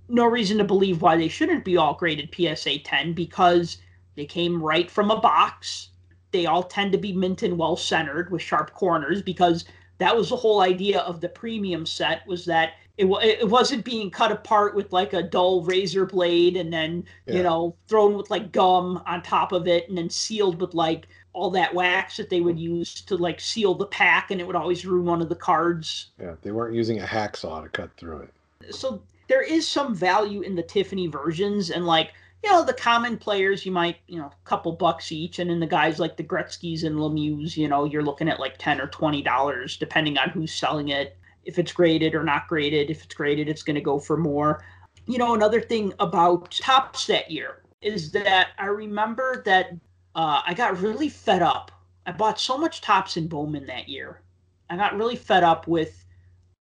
[0.07, 3.77] No reason to believe why they shouldn't be all graded PSA 10 because
[4.15, 5.89] they came right from a box.
[6.31, 9.65] They all tend to be mint and well centered with sharp corners because
[9.99, 14.11] that was the whole idea of the premium set was that it, it wasn't being
[14.11, 17.35] cut apart with like a dull razor blade and then yeah.
[17.35, 21.07] you know thrown with like gum on top of it and then sealed with like
[21.31, 24.55] all that wax that they would use to like seal the pack and it would
[24.55, 28.19] always ruin one of the cards yeah they weren't using a hacksaw to cut through
[28.19, 32.11] it so there is some value in the tiffany versions and like
[32.43, 35.39] you know, the common players, you might, you know, a couple bucks each.
[35.39, 38.57] And then the guys like the Gretzky's and Lemieux, you know, you're looking at like
[38.57, 41.17] 10 or $20, depending on who's selling it.
[41.43, 44.63] If it's graded or not graded, if it's graded, it's going to go for more.
[45.05, 49.71] You know, another thing about Topps that year is that I remember that
[50.15, 51.71] uh, I got really fed up.
[52.05, 54.21] I bought so much Topps and Bowman that year.
[54.69, 56.05] I got really fed up with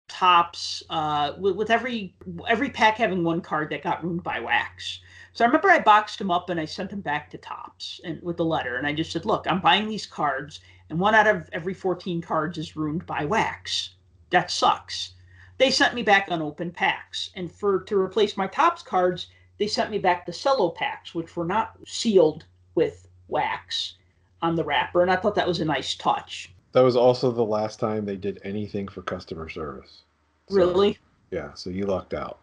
[0.09, 2.15] Topps uh, with, with every
[2.49, 5.01] every pack having one card that got ruined by wax.
[5.33, 8.23] So I remember I boxed them up and I sent them back to Topps and
[8.23, 10.61] with the letter, and I just said, "Look, I'm buying these cards,
[10.91, 13.95] and one out of every 14 cards is ruined by wax.
[14.31, 15.15] That sucks."
[15.59, 19.29] They sent me back unopened packs, and for to replace my Topps cards,
[19.59, 23.97] they sent me back the cello packs, which were not sealed with wax.
[24.43, 26.53] on the wrapper, and I thought that was a nice touch.
[26.73, 30.03] That was also the last time they did anything for customer service.
[30.49, 30.99] So, Really,
[31.31, 32.41] Yeah, so you lucked out.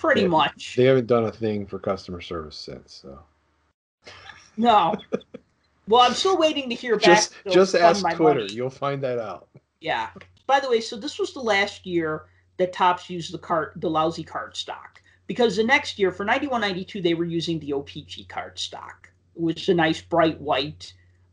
[0.00, 0.28] Pretty Yeah.
[0.28, 0.74] much.
[0.76, 2.94] They haven't done a thing for customer service since.
[3.02, 3.18] So
[4.56, 4.94] No.
[5.88, 7.04] Well, I'm still waiting to hear back.
[7.04, 8.40] just just ask Twitter.
[8.40, 8.52] money.
[8.52, 9.48] You'll find that out.
[9.80, 10.10] Yeah.
[10.46, 12.26] By the way, so this was the last year
[12.56, 17.00] that Topps used the cart, the lousy card stock, because the next year for 91-92
[17.02, 20.92] they were using the OPC card stock, which is a nice bright white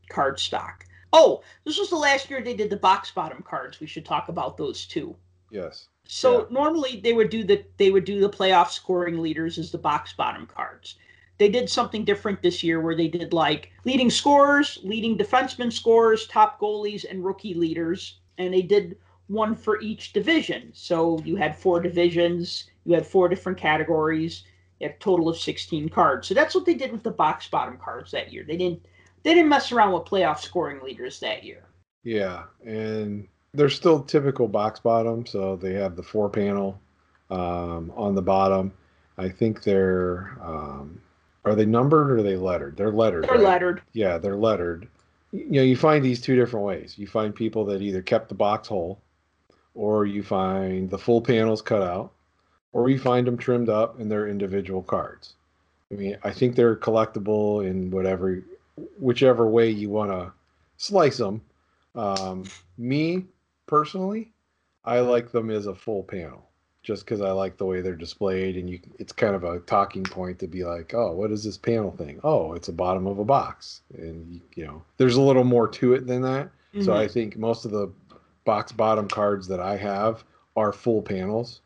[0.09, 0.85] card stock.
[1.13, 3.79] Oh, this was the last year they did the box bottom cards.
[3.79, 5.15] We should talk about those too.
[5.51, 5.87] Yes.
[6.07, 6.45] So Yeah.
[6.49, 10.13] normally they would do the they would do the playoff scoring leaders as the box
[10.13, 10.95] bottom cards.
[11.37, 16.25] They did something different this year where they did like leading scorers, leading defenseman scorers,
[16.27, 18.97] top goalies, and rookie leaders, and they did
[19.27, 20.71] one for each division.
[20.73, 24.43] So you had four divisions, you had four different categories,
[24.79, 26.27] you had a total of sixteen cards.
[26.27, 28.43] So that's what they did with the box bottom cards that year.
[28.47, 28.85] They didn't
[29.23, 31.65] they didn't mess around with playoff scoring leaders that year.
[32.03, 33.27] Yeah, and
[33.57, 36.79] they're still typical box bottom, so they have the four panel
[37.31, 38.71] um, on the bottom.
[39.17, 41.01] I think they're um,
[41.43, 42.77] are they numbered or are they lettered?
[42.77, 43.23] They're lettered.
[43.23, 43.43] They're right?
[43.43, 43.81] lettered.
[43.93, 44.87] Yeah, they're lettered.
[45.31, 46.95] You know, you find these two different ways.
[46.97, 48.99] You find people that either kept the box whole,
[49.73, 52.11] or you find the full panels cut out,
[52.73, 55.33] or you find them trimmed up and they're individual cards.
[55.91, 58.43] I mean, I think they're collectible in whatever,
[58.99, 60.31] whichever way you want to
[60.77, 61.41] slice them.
[61.95, 62.43] Um,
[62.77, 63.25] me
[63.67, 64.31] personally,
[64.83, 66.49] I like them as a full panel,
[66.81, 70.03] just because I like the way they're displayed, and you, it's kind of a talking
[70.03, 72.19] point to be like, oh, what is this panel thing?
[72.23, 75.93] Oh, it's a bottom of a box, and you, know, there's a little more to
[75.93, 76.49] it than that.
[76.79, 76.97] So Mhm.
[76.97, 77.91] I think most of the
[78.45, 80.23] box bottom cards that I have
[80.55, 81.61] are full panels.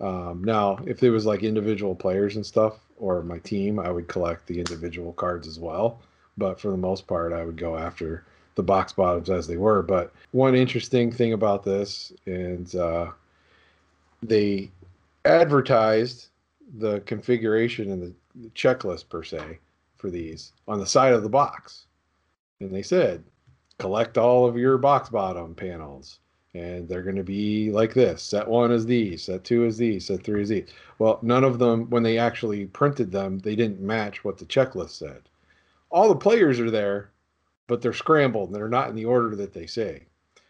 [0.00, 4.08] Um, now, if it was like individual players and stuff, or my team, I would
[4.08, 6.00] collect the individual cards as well.
[6.36, 8.24] But for the most part, I would go after
[8.58, 9.82] the box bottoms as they were.
[9.82, 13.12] But one interesting thing about this, and uh,
[14.20, 14.70] they
[15.24, 16.26] advertised
[16.76, 19.58] the configuration and the the checklist per se
[19.96, 21.86] for these on the side of the box,
[22.60, 23.24] and they said
[23.78, 26.18] collect all of your box bottom panels
[26.54, 28.22] and they're going to be like this.
[28.22, 30.68] Set one is these set two is these set three is these.
[30.98, 34.90] Well none of them when they actually printed them they didn't match what the checklist
[34.90, 35.22] said.
[35.90, 37.10] All the players are there
[37.68, 40.02] but they're scrambled they're not in the order that they say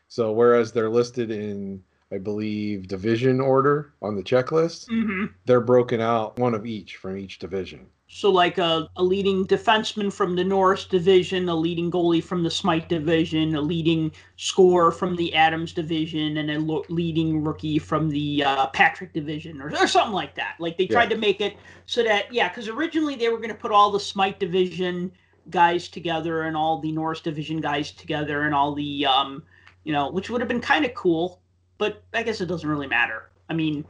[0.08, 5.30] so whereas they're listed in i believe division order on the checklist Mhm.
[5.44, 10.10] they're broken out one of each from each division So, like a, a leading defenseman
[10.10, 15.14] from the Norris division, a leading goalie from the Smythe division, a leading scorer from
[15.14, 19.86] the Adams division, and a lo- leading rookie from the uh, Patrick division, or, or
[19.86, 20.54] something like that.
[20.58, 21.16] Like they tried Yeah.
[21.16, 24.00] to make it so that, yeah, because originally they were going to put all the
[24.00, 25.12] Smythe division
[25.51, 29.42] guys together and all the Norris division guys together and all the, um,
[29.84, 31.40] you know, which would have been kind of cool,
[31.78, 33.30] but I guess it doesn't really matter.
[33.49, 33.84] I mean,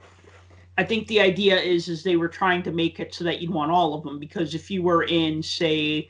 [0.76, 3.50] I think the idea is is they were trying to make it so that you'd
[3.50, 6.09] want all of them because if you were in say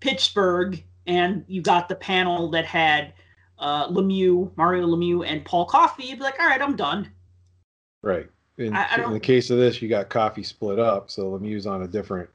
[0.00, 3.14] Pittsburgh and you got the panel that had
[3.58, 7.10] uh, Lemieux, Mario Lemieux, and Paul Coffey, you'd be like, all right, I'm done.
[8.02, 8.28] Right.
[8.58, 11.66] In, I- I in the case of this, you got Coffey split up, so Lemieux's
[11.66, 12.28] on a different.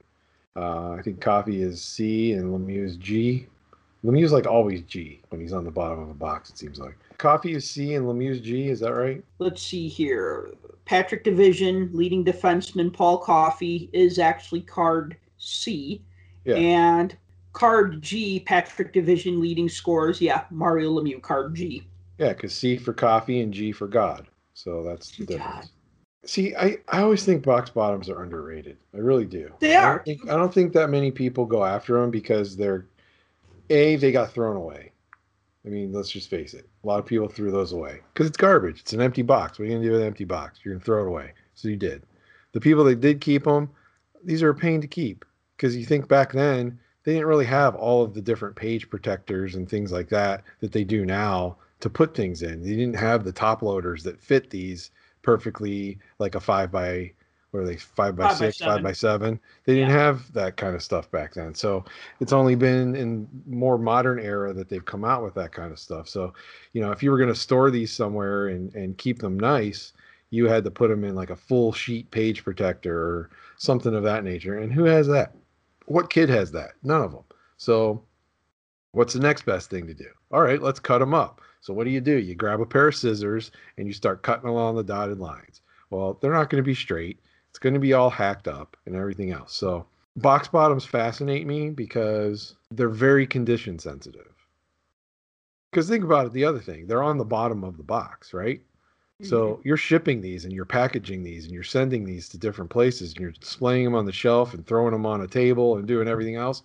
[0.56, 3.48] Uh, I think Coffey is C and Lemieux's G.
[4.04, 6.50] Lemieux's like always G when he's on the bottom of a box.
[6.50, 8.70] It seems like Coffey is C and Lemieux's G.
[8.70, 9.24] Is that right?
[9.40, 10.52] Let's see here.
[10.86, 16.02] Patrick Division, leading defenseman Paul Coffey is actually card C.
[16.46, 16.56] Yeah.
[16.56, 17.18] And
[17.54, 21.84] card G, Patrick Division leading scores, yeah, Mario Lemieux, card G.
[22.20, 24.28] Yeah, because C for Coffey and G for God.
[24.54, 25.38] So that's the God.
[25.38, 25.72] difference.
[26.26, 28.78] See, I, I always think box bottoms are underrated.
[28.94, 29.52] I really do.
[29.60, 30.04] They I don't are.
[30.04, 32.88] think- I don't think that many people go after them because they're
[33.70, 34.92] a they got thrown away.
[35.66, 36.68] I mean, let's just face it.
[36.84, 38.82] A lot of people threw those away because it's garbage.
[38.82, 39.58] It's an empty box.
[39.58, 40.60] What are you gonna do with an empty box?
[40.64, 41.34] You're gonna throw it away.
[41.56, 42.04] So you did.
[42.52, 43.70] The people that did keep them,
[44.24, 45.26] these are a pain to keep
[45.58, 49.56] because you think back then they didn't really have all of the different page protectors
[49.56, 52.62] and things like that that they do now to put things in.
[52.64, 54.92] They didn't have the top loaders that fit these
[55.26, 57.12] perfectly, like a five by
[57.52, 58.84] what are they five by Five by six, five seven.
[58.84, 59.40] by seven.
[59.66, 59.98] They didn't Yeah.
[59.98, 61.56] have that kind of stuff back then.
[61.56, 61.84] So
[62.20, 65.80] it's only been in more modern era that they've come out with that kind of
[65.80, 66.08] stuff.
[66.10, 66.34] So,
[66.74, 69.94] you know, if you were going to store these somewhere and, and keep them nice,
[70.32, 74.04] you had to put them in like a full sheet page protector or something of
[74.04, 74.60] that nature.
[74.60, 75.34] And who has that?
[75.86, 76.74] What kid has that?
[76.84, 77.24] None of them.
[77.58, 78.04] So,
[78.92, 80.10] what's the next best thing to do?
[80.32, 81.40] All right, let's cut them up.
[81.66, 82.18] So, what do you do?
[82.18, 85.62] You grab a pair of scissors and you start cutting along the dotted lines.
[85.90, 87.20] Well, they're not going to be straight.
[87.50, 89.56] It's going to be all hacked up and everything else.
[89.56, 94.48] So, box bottoms fascinate me because they're very condition sensitive.
[95.72, 98.62] Because think about it, the other thing, they're on the bottom of the box, right?
[99.22, 99.62] So Mm-hmm.
[99.64, 103.22] you're shipping these and you're packaging these and you're sending these to different places and
[103.22, 106.36] you're displaying them on the shelf and throwing them on a table and doing everything
[106.36, 106.64] else.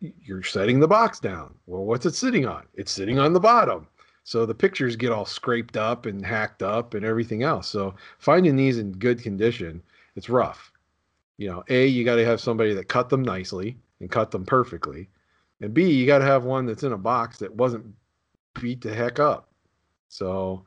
[0.00, 1.54] You're setting the box down.
[1.66, 2.64] Well, what's it sitting on?
[2.74, 3.86] It's sitting on the bottom.
[4.24, 7.68] So the pictures get all scraped up and hacked up and everything else.
[7.68, 9.82] So finding these in good condition,
[10.16, 10.72] it's rough.
[11.38, 14.44] You know, A, you got to have somebody that cut them nicely and cut them
[14.44, 15.08] perfectly.
[15.60, 17.86] And B, you got to have one that's in a box that wasn't
[18.60, 19.48] beat the heck up.
[20.08, 20.64] So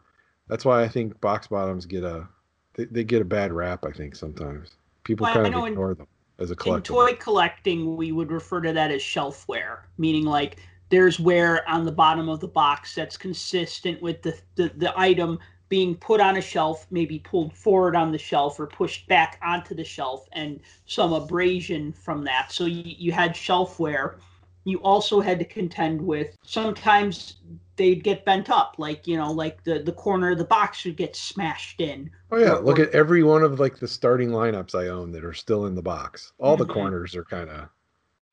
[0.47, 2.27] that's why I think box bottoms get a
[2.75, 3.83] they, they get a bad rap.
[3.85, 4.71] I think sometimes
[5.03, 6.07] people Well, kind of in- ignore them
[6.39, 10.57] as a in toy collecting, we would refer to that as shelfware, meaning like
[10.89, 15.37] there's wear on the bottom of the box that's consistent with the, the, the item
[15.67, 19.75] being put on a shelf, maybe pulled forward on the shelf or pushed back onto
[19.75, 22.51] the shelf, and some abrasion from that.
[22.51, 24.15] So you, you had shelfware.
[24.63, 27.35] You also had to contend with sometimes
[27.79, 30.97] they'd get bent up, like you know, like the the corner of the box would
[30.97, 32.11] get smashed in.
[32.31, 35.11] oh yeah, or- look or- at every one of like the starting lineups I own
[35.13, 36.33] that are still in the box.
[36.37, 36.73] All the Mhm.
[36.73, 37.69] corners are kind of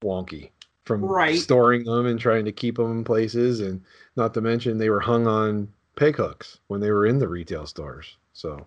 [0.02, 0.50] wonky
[0.84, 1.38] from Right.
[1.38, 3.80] storing them and trying to keep them in places, and
[4.16, 7.66] not to mention they were hung on peg hooks when they were in the retail
[7.66, 8.16] stores.
[8.34, 8.66] So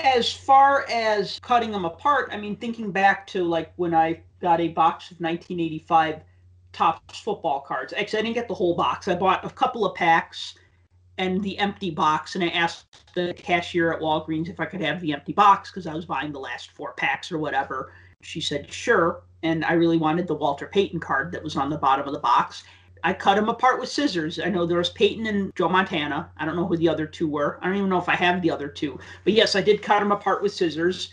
[0.00, 4.60] as far as cutting them apart, I mean, thinking back to like when I got
[4.60, 6.20] a box of 1985
[6.74, 7.94] Topps football cards.
[7.96, 9.08] Actually, I didn't get the whole box.
[9.08, 10.54] I bought a couple of packs
[11.16, 15.00] and the empty box, and I asked the cashier at Walgreens if I could have
[15.00, 17.92] the empty box because I was buying the last four packs or whatever.
[18.22, 21.78] She said sure, and I really wanted the Walter Payton card that was on the
[21.78, 22.64] bottom of the box.
[23.04, 24.40] I cut them apart with scissors.
[24.40, 26.30] I know there was Payton and Joe Montana.
[26.38, 27.58] I don't know who the other two were.
[27.60, 28.98] I don't even know if I have the other two.
[29.24, 31.12] But yes, I did cut them apart with scissors.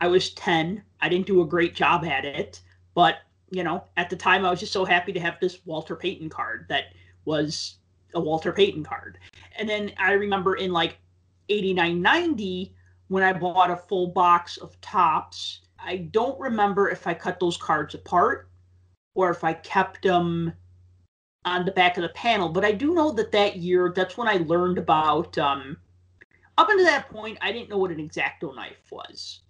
[0.00, 0.82] I was 10.
[1.00, 2.60] I didn't do a great job at it,
[2.94, 3.16] but
[3.52, 6.30] you know, at the time I was just so happy to have this Walter Payton
[6.30, 6.94] card that
[7.26, 7.76] was
[8.14, 9.18] a Walter Payton card.
[9.58, 10.96] And then I remember in like
[11.50, 12.74] 89 90
[13.08, 17.58] when I bought a full box of Topps, I don't remember if I cut those
[17.58, 18.48] cards apart
[19.14, 20.54] or if I kept them
[21.44, 22.48] on the back of the panel.
[22.48, 25.36] But I do know that that year, that's when I learned about.
[25.36, 25.76] Um,
[26.56, 29.40] up until that point, I didn't know what an X-Acto knife was.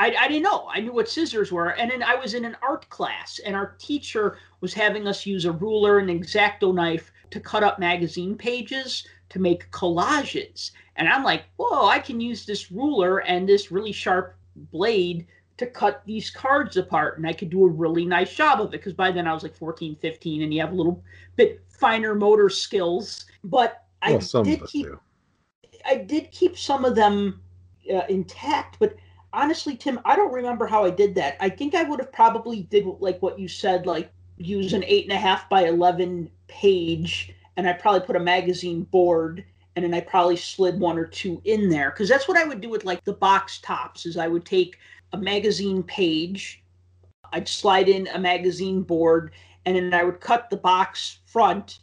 [0.00, 0.66] I, I didn't know.
[0.72, 1.76] I knew what scissors were.
[1.76, 5.44] And then I was in an art class, and our teacher was having us use
[5.44, 10.70] a ruler and an X-Acto knife to cut up magazine pages to make collages.
[10.96, 14.36] And I'm like, whoa, I can use this ruler and this really sharp
[14.72, 15.26] blade
[15.58, 18.70] to cut these cards apart and I could do a really nice job of it
[18.72, 21.04] because by then I was like 14, 15 and you have a little
[21.36, 23.26] bit finer motor skills.
[23.44, 24.86] But I well, some did keep.
[25.84, 27.42] I did keep some of them
[27.92, 28.96] uh, intact, but
[29.32, 31.36] honestly, Tim, I don't remember how I did that.
[31.40, 35.04] I think I would have probably did like what you said, like use an eight
[35.04, 39.44] and a half by eleven page, and I probably put a magazine board,
[39.76, 42.60] and then I probably slid one or two in there because that's what I would
[42.60, 44.06] do with like the box tops.
[44.06, 44.78] Is I would take
[45.12, 46.62] a magazine page,
[47.32, 49.32] I'd slide in a magazine board,
[49.66, 51.80] and then I would cut the box front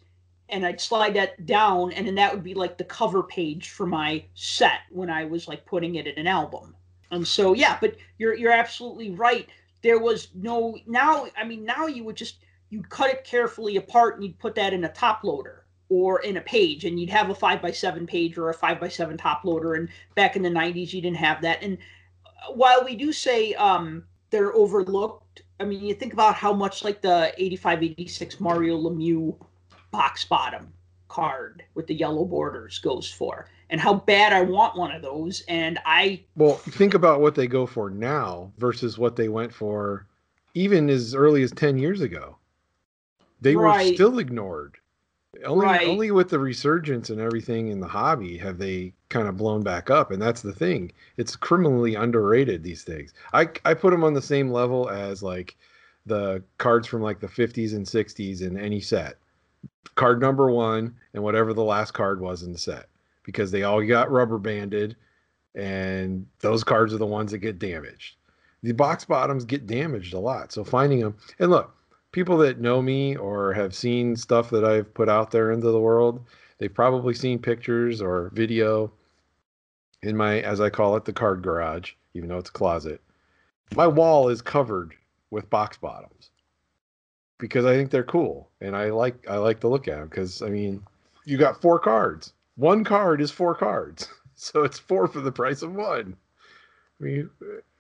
[0.50, 3.86] and I'd slide that down, and then that would be like the cover page for
[3.86, 6.77] my set when I was like putting it in an album.
[7.12, 9.48] And so yeah, but you're you're absolutely right.
[9.82, 11.28] There was no now.
[11.38, 12.38] I mean, now you would just
[12.70, 16.36] you'd cut it carefully apart and you'd put that in a top loader or in
[16.36, 19.18] a page, and you'd have a five by seven page or a five by seven
[19.18, 19.76] top loader.
[19.76, 21.64] And back in the '90s, you didn't have that.
[21.64, 21.78] And
[22.54, 27.02] while we do say um, they're overlooked, I mean, you think about how much like
[27.02, 29.36] the 85, 86 Mario Lemieux
[29.92, 30.74] box bottom
[31.08, 35.44] card with the yellow borders goes for and how bad I want one of those
[35.48, 40.06] and I Well, think about what they go for now versus what they went for
[40.54, 42.38] even as early as 10 years ago.
[43.42, 44.78] They were still ignored.
[45.46, 45.88] Only Right.
[45.88, 49.90] only with the resurgence and everything in the hobby have they kind of blown back
[49.92, 50.92] up and that's the thing.
[51.18, 53.14] It's criminally underrated these things.
[53.34, 55.56] I I put them on the same level as like
[56.08, 59.18] the cards from like the 50s and 60s in any set.
[59.96, 62.88] Card number 1 and whatever the last card was in the set
[63.28, 64.96] because they all got rubber banded
[65.54, 68.16] and those cards are the ones that get damaged.
[68.64, 70.54] The box bottoms get damaged a lot.
[70.54, 71.76] So finding them and look,
[72.14, 75.80] people that know me or have seen stuff that I've put out there into the
[75.80, 76.26] world,
[76.58, 78.94] they've probably seen pictures or video
[80.04, 83.02] in my as I call it the card garage, even though it's a closet.
[83.76, 84.96] My wall is covered
[85.32, 86.32] with box bottoms
[87.40, 90.42] because I think they're cool and I like I like to look at them because
[90.42, 90.82] I mean,
[91.26, 92.32] you got four cards.
[92.58, 94.10] One card is four cards.
[94.40, 96.16] So it's four for the price of one.
[97.02, 97.28] I mean,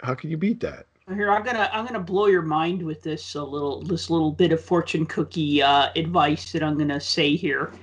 [0.01, 0.87] how can you beat that?
[1.07, 4.51] Here, I'm gonna I'm gonna blow your mind with this a little this little bit
[4.51, 7.73] of fortune cookie uh, advice that I'm gonna say here.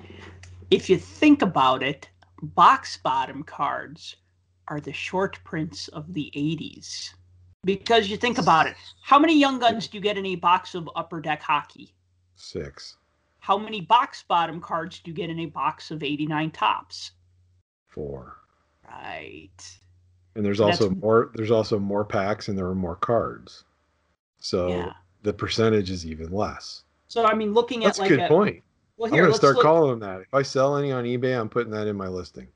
[0.73, 2.09] If you think about it,
[2.43, 4.17] box bottom cards
[4.67, 7.11] are the short prints of the 80s.
[7.65, 10.75] Because you think about it, how many young guns do you get in a box
[10.75, 11.95] of upper deck hockey?
[12.35, 12.97] Six,
[13.45, 17.11] How many box bottom cards do you get in a box of 89 Topps?
[17.89, 18.39] four.
[18.89, 19.79] Right.
[20.35, 23.65] And there's That's- also more there's also more packs and there are more cards.
[24.39, 24.93] So Yeah.
[25.25, 26.85] the percentage is even less.
[27.09, 28.63] So I mean, looking at That's at a like good point.
[28.97, 30.23] Well, I'm here, gonna let's start look- calling them that.
[30.23, 32.49] If I sell any on eBay, I'm putting that in my listing.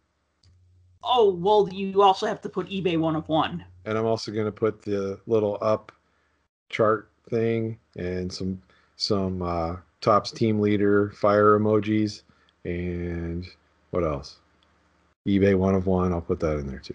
[1.04, 3.62] Oh well, you also have to put eBay one of one.
[3.84, 5.92] And I'm also gonna put the little up
[6.70, 8.62] chart thing and some
[8.96, 12.22] some uh Topps team leader fire emojis
[12.64, 13.46] and
[13.90, 14.38] what else?
[15.26, 16.12] eBay one of one.
[16.12, 16.94] I'll put that in there too.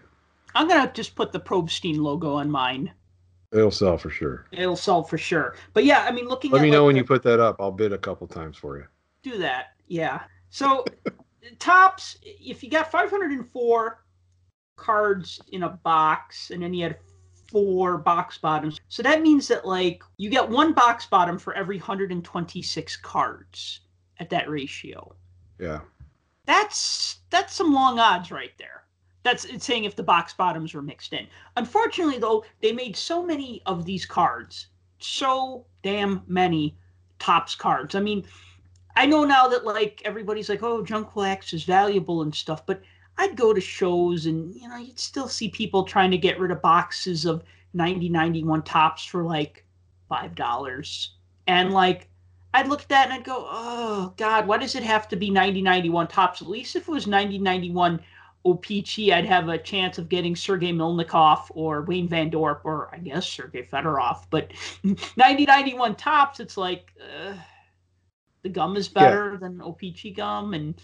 [0.55, 2.91] I'm gonna just put the Probstein logo on mine.
[3.51, 4.45] It'll sell for sure.
[4.51, 5.55] It'll sell for sure.
[5.73, 7.57] But yeah, I mean, looking Let me know like, when the- you put that up.
[7.59, 8.85] I'll bid a couple times for you.
[9.21, 9.73] do that.
[9.87, 10.21] Yeah.
[10.49, 10.85] So
[11.59, 14.03] Topps, if you got 504
[14.75, 16.97] cards in a box, and then you had
[17.53, 21.77] four box bottoms, so that means that like you get one box bottom for every
[21.77, 23.81] 126 cards
[24.19, 25.15] at that ratio.
[25.59, 25.79] Yeah.
[26.45, 28.83] That's that's some long odds right there.
[29.23, 31.27] That's it's saying if the box bottoms were mixed in.
[31.55, 34.67] Unfortunately, though, they made so many of these cards,
[34.99, 36.75] so damn many
[37.19, 37.95] Topps cards.
[37.95, 38.25] I mean,
[38.97, 42.81] I know now that like everybody's like, oh, junk wax is valuable and stuff, but
[43.17, 46.51] I'd go to shows and you know you'd still see people trying to get rid
[46.51, 47.43] of boxes of
[47.73, 49.65] 90, 91 Topps for like
[50.09, 51.15] five dollars,
[51.47, 52.09] and like
[52.53, 55.31] I'd look at that and I'd go, oh God, why does it have to be
[55.31, 56.41] 90, 91 Topps?
[56.41, 57.99] At least if it was 90, 91
[58.45, 62.99] OPC, I'd have a chance of getting Sergei Mylnikov or Wayne Van Dorp or I
[62.99, 64.25] guess Sergei Fedorov.
[64.29, 64.51] But
[65.17, 67.33] 90, 91 Topps, it's like uh,
[68.43, 70.53] the gum is better than OPC gum.
[70.53, 70.75] And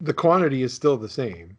[0.00, 1.56] The quantity is still the same,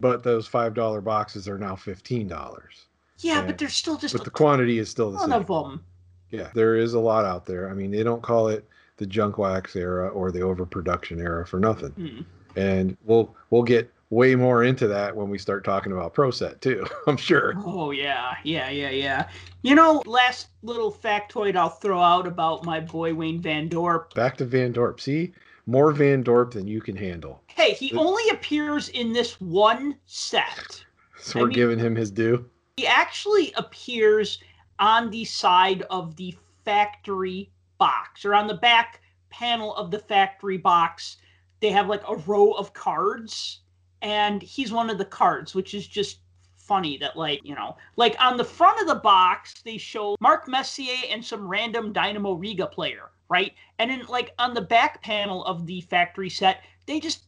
[0.00, 2.86] but those five dollar boxes are now fifteen dollars.
[3.18, 3.46] yeah, Yeah.
[3.46, 5.32] but there's still just But the quantity is still the same.
[5.32, 5.84] of them.
[6.30, 7.70] Yeah, there is a lot out there.
[7.70, 11.60] I mean, they don't call it the junk wax era or the overproduction era for
[11.60, 11.90] nothing.
[11.92, 12.20] Hmm.
[12.58, 16.60] And we'll we'll get way more into that when we start talking about Pro Set
[16.60, 16.86] too.
[17.06, 17.52] I'm sure.
[17.64, 19.28] Oh yeah, yeah, yeah, yeah.
[19.62, 24.14] You know, last little factoid I'll throw out about my boy Wayne Van Dorp.
[24.14, 25.00] Back to Van Dorp.
[25.00, 25.32] See,
[25.66, 27.42] more Van Dorp than you can handle.
[27.48, 30.84] Hey, he The- only appears in this one set.
[31.18, 32.48] So I we're mean- giving him his due.
[32.76, 34.38] He actually appears
[34.78, 39.00] on the side of the factory box or on the back
[39.30, 41.16] panel of the factory box.
[41.60, 43.60] They have like a row of cards,
[44.02, 46.20] and he's one of the cards, which is just
[46.56, 50.48] funny that like you know like on the front of the box they show mark
[50.48, 55.44] messier and some random dynamo riga player right and then like on the back panel
[55.44, 57.26] of the factory set they just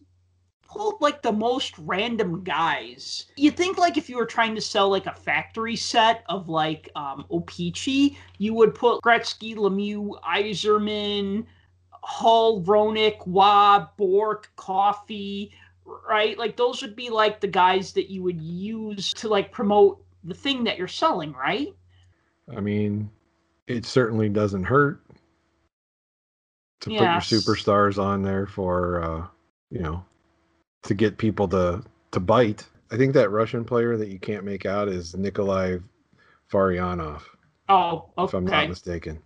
[0.68, 3.26] pulled like the most random guys.
[3.36, 6.90] You think like if you were trying to sell like a factory set of like
[6.94, 11.46] um O-Pee-Chee, you would put Gretzky, Lemieux, Yzerman,
[11.90, 15.52] Hull, Roenick, Waugh, Bourque, Coffey,
[15.84, 16.38] right?
[16.38, 20.34] Like those would be like the guys that you would use to like promote the
[20.34, 21.74] thing that you're selling, right?
[22.54, 23.10] I mean,
[23.66, 25.00] it certainly doesn't hurt
[26.80, 27.28] to Yes.
[27.28, 29.26] put your superstars on there for uh,
[29.70, 30.04] you know,
[30.82, 32.66] to get people to to bite.
[32.90, 35.78] I think that Russian player that you can't make out is Nikolai
[36.50, 37.22] Varyanov,
[37.68, 39.20] Oh, if I'm not mistaken.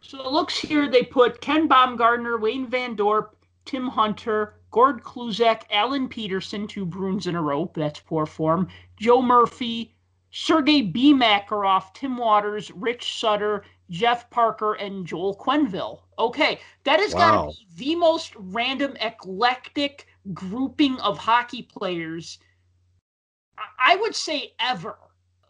[0.00, 3.30] So it looks here they put Ken Baumgartner, Wayne Van Dorp,
[3.64, 7.70] Tim Hunter, Gord Kluzak, Allen Pedersen, two Bruins in a row.
[7.74, 8.68] That's poor form.
[9.00, 9.94] Joe Murphy,
[10.30, 11.12] Sergey B.
[11.14, 16.00] Makarov, Tim Watters, Rich Sutter, Jeff Parker, and Joel Quenneville.
[16.18, 22.38] Okay, that has got to be the most random, eclectic grouping of hockey players,
[23.78, 24.98] I- would say ever.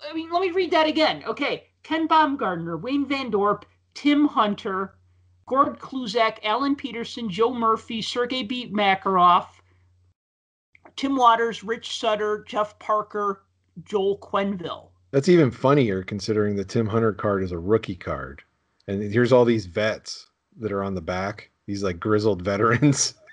[0.09, 1.25] I mean, let me read that again.
[1.25, 3.65] Okay, Ken Baumgartner, Wayne Van Dorp,
[3.95, 4.99] Tim Hunter,
[5.47, 8.71] Gord Kluzak, Allen Pedersen, Joe Murphy, Sergei B.
[8.71, 9.47] Makarov,
[10.97, 13.45] Tim Watters, Rich Sutter, Jeff Parker,
[13.83, 14.91] Joel Quenneville.
[15.15, 18.43] That's even funnier considering the Tim Hunter card is a rookie card.
[18.89, 20.27] And here's all these vets
[20.59, 23.15] that are on the back, these like grizzled veterans.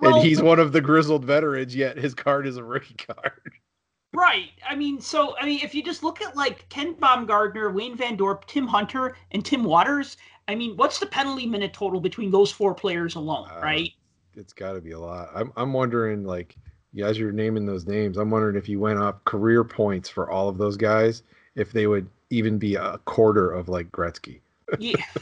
[0.00, 3.52] Well, and he's one of the grizzled veterans, yet his card is a rookie card.
[4.14, 4.48] Right.
[4.66, 8.16] I mean, so I mean, if you just look at like Ken Baumgartner, Wayne Van
[8.16, 10.16] Dorp, Tim Hunter, and Tim Watters,
[10.48, 13.90] I mean, what's the penalty minute total between those four players alone, Uh, right?
[14.34, 15.28] It's got to be a lot.
[15.34, 16.56] I'm I'm wondering like
[16.98, 20.28] yeah, as you're naming those names, I'm wondering if you went up career points for
[20.30, 21.22] all of those guys,
[21.54, 24.40] if they would even be a quarter of like Gretzky.
[24.78, 24.96] yeah.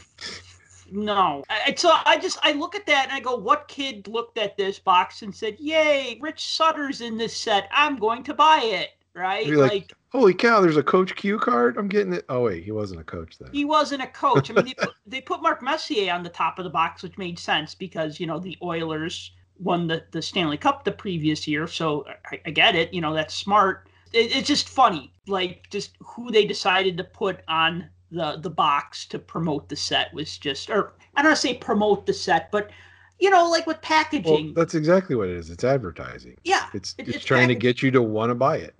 [0.89, 1.43] No.
[1.49, 4.55] I, so I just I look at that and I go, what kid looked at
[4.55, 7.67] this box and said, "Yay, Rich Sutter's in this set.
[7.73, 9.45] I'm going to buy it." Right?
[9.45, 11.75] You're like, holy cow, there's a Coach Q card.
[11.75, 12.23] I'm getting it.
[12.29, 13.49] Oh wait, he wasn't a coach then.
[13.51, 14.49] he wasn't a coach.
[14.49, 17.17] I mean, they put, they put Mark Messier on the top of the box, which
[17.17, 21.67] made sense because you know the Oilers won the, the Stanley Cup the previous year,
[21.67, 22.93] so I, I get it.
[22.93, 23.89] You know that's smart.
[24.13, 29.05] It, it's just funny, like just who they decided to put on the the box
[29.07, 32.51] to promote the set was just, or I don't want to say promote the set,
[32.51, 32.71] but
[33.19, 34.53] you know, like with Well, packaging.
[34.53, 35.49] that's exactly what it is.
[35.49, 36.37] It's advertising.
[36.43, 38.75] yeah, It's it's, it's trying to get you to want to buy it.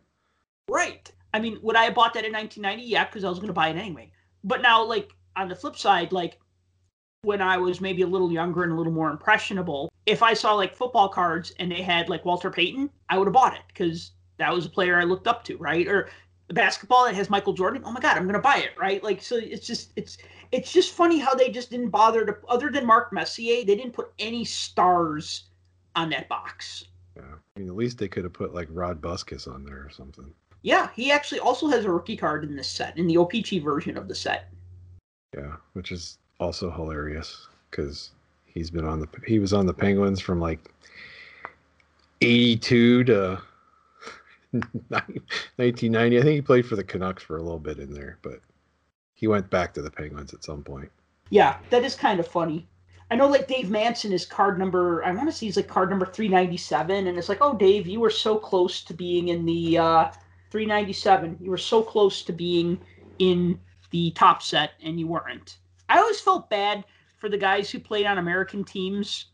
[0.70, 1.12] Right.
[1.34, 2.84] I mean, would I have bought that in 1990?
[2.90, 4.12] Yeah, because I was going to buy it anyway.
[4.44, 6.40] But now, like on the flip side, like
[7.28, 10.54] when I was maybe a little younger and a little more impressionable, if I saw
[10.54, 14.12] like football cards and they had like Walter Payton, I would have bought it because
[14.38, 15.86] that was a player I looked up to, right?
[15.90, 16.10] Or
[16.48, 17.82] the basketball that has Michael Jordan.
[17.86, 19.04] Oh my God, I'm going to buy it, right?
[19.04, 20.18] Like, so it's just it's
[20.54, 23.92] it's just funny how they just didn't bother to, other than Mark Messier, they didn't
[23.92, 25.50] put any stars
[25.98, 26.86] on that box.
[27.18, 27.24] Yeah.
[27.58, 30.34] I mean, at least they could have put like Rod Buskas on there or something.
[30.62, 33.98] Yeah, he actually also has a rookie card in this set, in the OPC version
[33.98, 34.50] of the set.
[35.36, 38.12] Yeah, which is also hilarious because
[38.46, 40.60] he's been on the he was on the Penguins from like
[42.22, 43.42] eighty two to
[44.90, 46.18] 1990.
[46.18, 48.40] I think he played for the Canucks for a little bit in there, but
[49.14, 50.92] he went back to the Penguins at some point.
[51.30, 52.68] Yeah, that is kind of funny.
[53.10, 55.04] I know, like Dave Manson is card number.
[55.04, 57.56] I want to see he's like card number three ninety seven, and it's like, oh,
[57.56, 60.12] Dave, you were so close to being in the uh,
[60.52, 61.38] three ninety seven.
[61.42, 62.80] You were so close to being
[63.20, 63.60] in
[63.92, 65.58] the Topps set, and you weren't.
[65.90, 66.86] I always felt bad
[67.18, 69.26] for the guys who played on American teams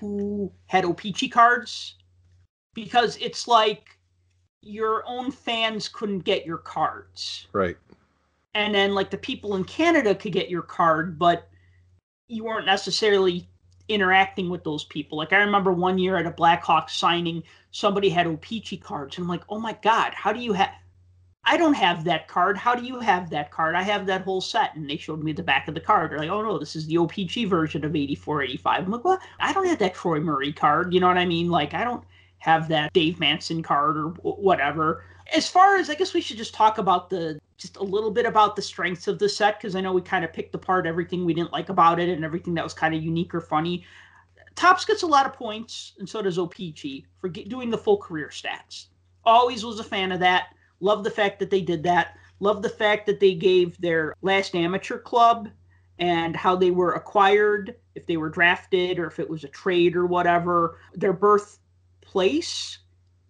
[0.00, 1.96] who had O-Pee-Chee cards
[2.74, 3.98] because it's like
[4.62, 7.76] your own fans couldn't get your cards Right.
[8.54, 11.48] and then like the people in Canada could get your card, but
[12.28, 13.48] you weren't necessarily
[13.88, 15.18] interacting with those people.
[15.18, 17.42] Like I remember one year at a Blackhawks signing,
[17.72, 20.70] somebody had O-Pee-Chee cards, and I'm like, oh my god, how do you have?
[21.44, 22.56] I don't have that card.
[22.56, 23.74] How do you have that card?
[23.74, 24.76] I have that whole set.
[24.76, 26.10] And they showed me the back of the card.
[26.10, 28.84] They're like, oh no, this is the OPC version of 84, 85.
[28.84, 29.20] I'm like, what?
[29.40, 30.94] I don't have that Troy Murray card.
[30.94, 31.50] You know what I mean?
[31.50, 32.04] Like, I don't
[32.38, 35.04] have that Dave Manson card or whatever.
[35.34, 38.26] As far as, I guess we should just talk about the, just a little bit
[38.26, 41.24] about the strengths of the set, because I know we kind of picked apart everything
[41.24, 43.84] we didn't like about it and everything that was kind of unique or funny.
[44.54, 47.96] Topps gets a lot of points, and so does OPC for get, doing the full
[47.96, 48.86] career stats.
[49.24, 50.54] Always was a fan of that.
[50.82, 52.18] Love the fact that they did that.
[52.40, 55.48] Love the fact that they gave their last amateur club
[56.00, 59.94] and how they were acquired, if they were drafted or if it was a trade
[59.94, 62.78] or whatever, their birthplace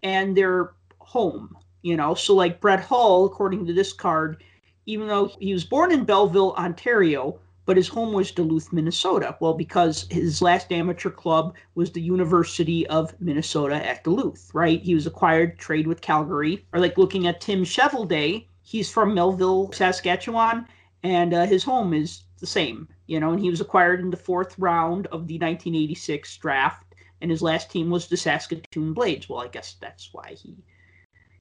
[0.01, 1.55] and their home.
[1.83, 4.43] You know, so like Brett Hull, according to this card,
[4.87, 9.37] even though he was born in Belleville, Ontario, but his home was Duluth, Minnesota.
[9.39, 14.81] Well, because his last amateur club was the University of Minnesota at Duluth, right?
[14.81, 16.65] He was acquired trade with Calgary.
[16.73, 20.67] Or like looking at Tim Cheveldae, he's from Melville, Saskatchewan,
[21.03, 24.17] and uh, his home is the same, you know, and he was acquired in the
[24.17, 29.29] fourth round of the 1986 draft, and his last team was the Saskatoon Blades.
[29.29, 30.57] Well, I guess that's why he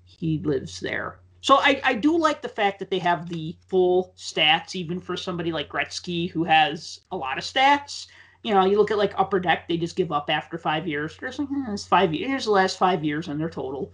[0.05, 1.19] he lives there.
[1.43, 5.17] So I, I do like the fact that they have the full stats, even for
[5.17, 8.07] somebody like Gretzky who has a lot of stats.
[8.45, 11.17] You know, you look at like Upper Deck, they just give up after five years.
[11.17, 12.29] There's like, eh, it's five years.
[12.29, 13.93] Here's the last five years on their total.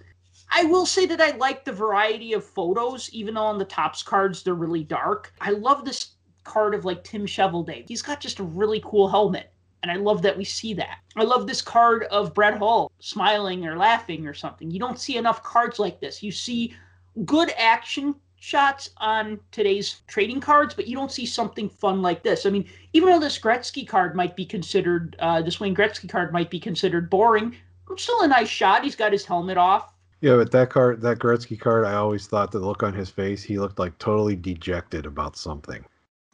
[0.51, 4.03] I will say that I like the variety of photos, even though on the Topps
[4.03, 5.33] cards they're really dark.
[5.41, 6.13] I love this
[6.45, 7.89] card of like Tim Cheveldae.
[7.89, 9.53] He's got just a really cool helmet.
[9.83, 10.99] And I love that we see that.
[11.17, 14.71] I love this card of Brett Hull smiling or laughing or something.
[14.71, 16.23] You don't see enough cards like this.
[16.23, 16.75] You see
[17.25, 22.47] good action shots on today's trading cards, but you don't see something fun like this.
[22.47, 26.33] I mean, even though this Gretzky card might be considered, uh, this Wayne Gretzky card
[26.33, 27.57] might be considered boring,
[27.91, 28.85] it's still a nice shot.
[28.85, 29.93] He's got his helmet off.
[30.21, 33.43] Yeah, but that card, that Gretzky card, I always thought the look on his face,
[33.43, 35.85] he looked like totally dejected about something.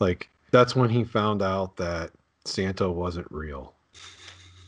[0.00, 2.10] Like that's when he found out that
[2.44, 3.74] Santa wasn't real.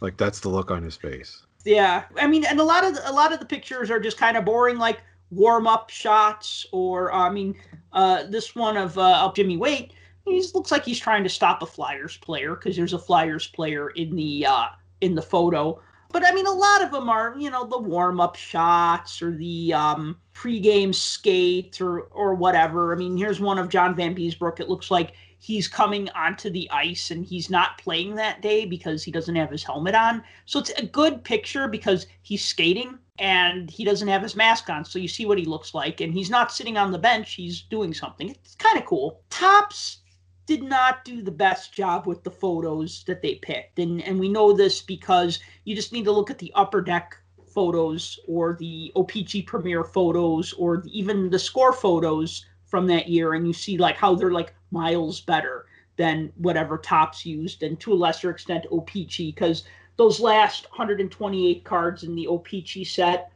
[0.00, 1.42] Like that's the look on his face.
[1.64, 4.18] Yeah, I mean, and a lot of the, a lot of the pictures are just
[4.18, 5.00] kind of boring, like
[5.30, 7.56] warm up shots, or I mean,
[7.92, 9.92] uh, this one of, uh, Jimmy Waite,
[10.24, 13.90] he looks like he's trying to stop a Flyers player because there's a Flyers player
[13.90, 14.66] in the uh,
[15.00, 15.80] in the photo.
[16.10, 19.32] But I mean, a lot of them are, you know, the warm up shots or
[19.32, 22.92] the um, pregame skate or or whatever.
[22.92, 24.60] I mean, here's one of John Vanbiesbrouck.
[24.60, 29.04] It looks like he's coming onto the ice and he's not playing that day because
[29.04, 30.22] he doesn't have his helmet on.
[30.44, 34.84] So it's a good picture because he's skating and he doesn't have his mask on.
[34.84, 36.00] So you see what he looks like.
[36.00, 38.30] And he's not sitting on the bench, he's doing something.
[38.30, 39.20] It's kind of cool.
[39.30, 39.98] Topps
[40.46, 43.78] did not do the best job with the photos that they picked.
[43.78, 47.16] And, and we know this because you just need to look at the upper deck
[47.48, 53.46] photos or the OPC premiere photos or even the score photos from that year and
[53.46, 55.66] you see like how they're like miles better
[55.96, 59.64] than whatever Topps used and to a lesser extent OPC because
[59.96, 63.32] those last 128 cards in the OPC set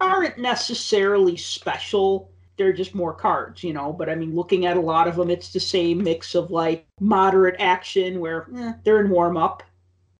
[0.00, 2.30] aren't necessarily special.
[2.58, 5.28] They're just more cards you know but i mean looking at a lot of them
[5.28, 9.62] it's the same mix of like moderate action where eh, they're in warm up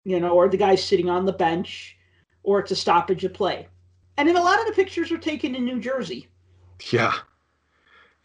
[0.05, 1.97] you know or the guy's sitting on the bench
[2.47, 3.68] or it's a stoppage of play.
[4.16, 6.28] And then a lot of the pictures are taken in new jersey.
[6.90, 7.12] Yeah.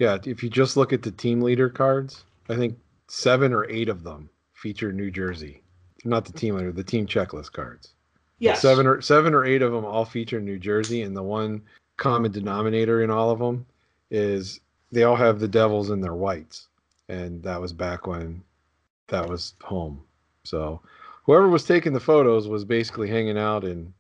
[0.02, 0.18] Yeah.
[0.26, 2.76] If you just look at the team leader cards, I think
[3.08, 5.62] seven or eight of them feature New Jersey.
[6.04, 7.90] Not the team leader, the team checklist cards.
[8.40, 11.62] yes Seven or seven or eight of them all feature New Jersey, and the one
[11.98, 13.64] common denominator in all of them
[14.10, 14.60] is
[14.92, 16.68] they all have the Devils in their whites,
[17.08, 18.42] and that was back when
[19.10, 20.02] that was home.
[20.46, 20.82] So
[21.26, 23.94] whoever was taking the photos was basically hanging out in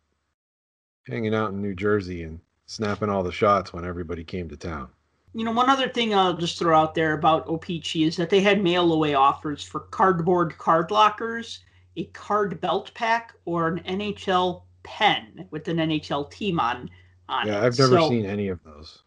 [1.05, 4.89] hanging out in New Jersey and snapping all the shots when everybody came to town.
[5.33, 8.41] You know, one other thing I'll just throw out there about OPC is that they
[8.41, 11.59] had mail away offers for cardboard card lockers,
[11.95, 16.89] a card belt pack, or an NHL pen with an NHL team on
[17.29, 17.63] on Yeah.
[17.63, 19.03] I've never So, seen any of those.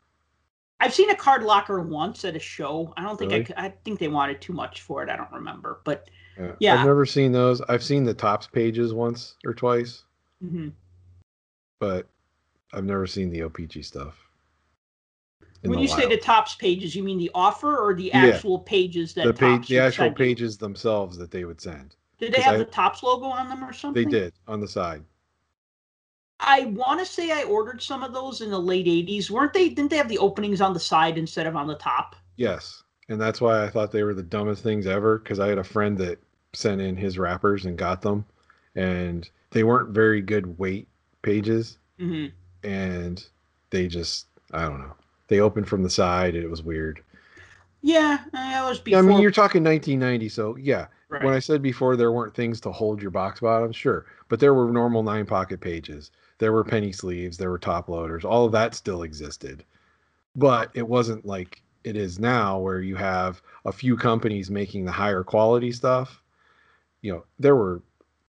[0.81, 2.93] I've seen a card locker once at a show.
[2.97, 3.45] I don't think I Really?
[3.47, 5.11] could, I think they wanted too much for it.
[5.11, 6.53] I don't remember, but Yeah.
[6.59, 6.75] Yeah.
[6.81, 7.61] I've never seen those.
[7.63, 10.05] I've seen the Topps pages once or twice,
[10.43, 10.73] mhm.
[11.81, 12.09] but
[12.73, 14.24] I've never seen the OPC stuff.
[15.65, 18.27] When you say the Topps pages, you mean the offer or the Yeah.
[18.27, 21.97] actual pages that the page, the actual pages themselves that they would send.
[22.19, 24.05] Did they have I- the Topps logo on them or something?
[24.05, 25.05] They did on the side.
[26.41, 29.31] I want to say I ordered some of those in the late '80s.
[29.31, 29.69] Weren't they?
[29.71, 32.17] Didn't they have the openings on the side instead of on the top?
[32.37, 35.19] Yes, and that's why I thought they were the dumbest things ever.
[35.19, 36.19] Because I had a friend that
[36.53, 38.27] sent in his wrappers and got them,
[38.75, 40.89] and they weren't very good weight
[41.23, 42.27] pages, hmm
[42.63, 43.27] and
[43.71, 44.95] they just I don't know.
[45.29, 46.35] They opened from the side.
[46.35, 47.03] And it was weird.
[47.83, 48.99] Yeah, that was before.
[48.99, 50.87] I mean, you're talking 1990, so yeah.
[51.11, 51.23] right.
[51.23, 54.55] When I said before there weren't things to hold your box bottom, sure, but there
[54.55, 56.11] were normal nine pocket pages.
[56.39, 57.37] There were penny sleeves.
[57.37, 58.25] There were top loaders.
[58.25, 59.65] All of that still existed,
[60.35, 64.93] but it wasn't like it is now, where you have a few companies making the
[64.93, 66.23] higher quality stuff.
[67.03, 67.83] You know, there were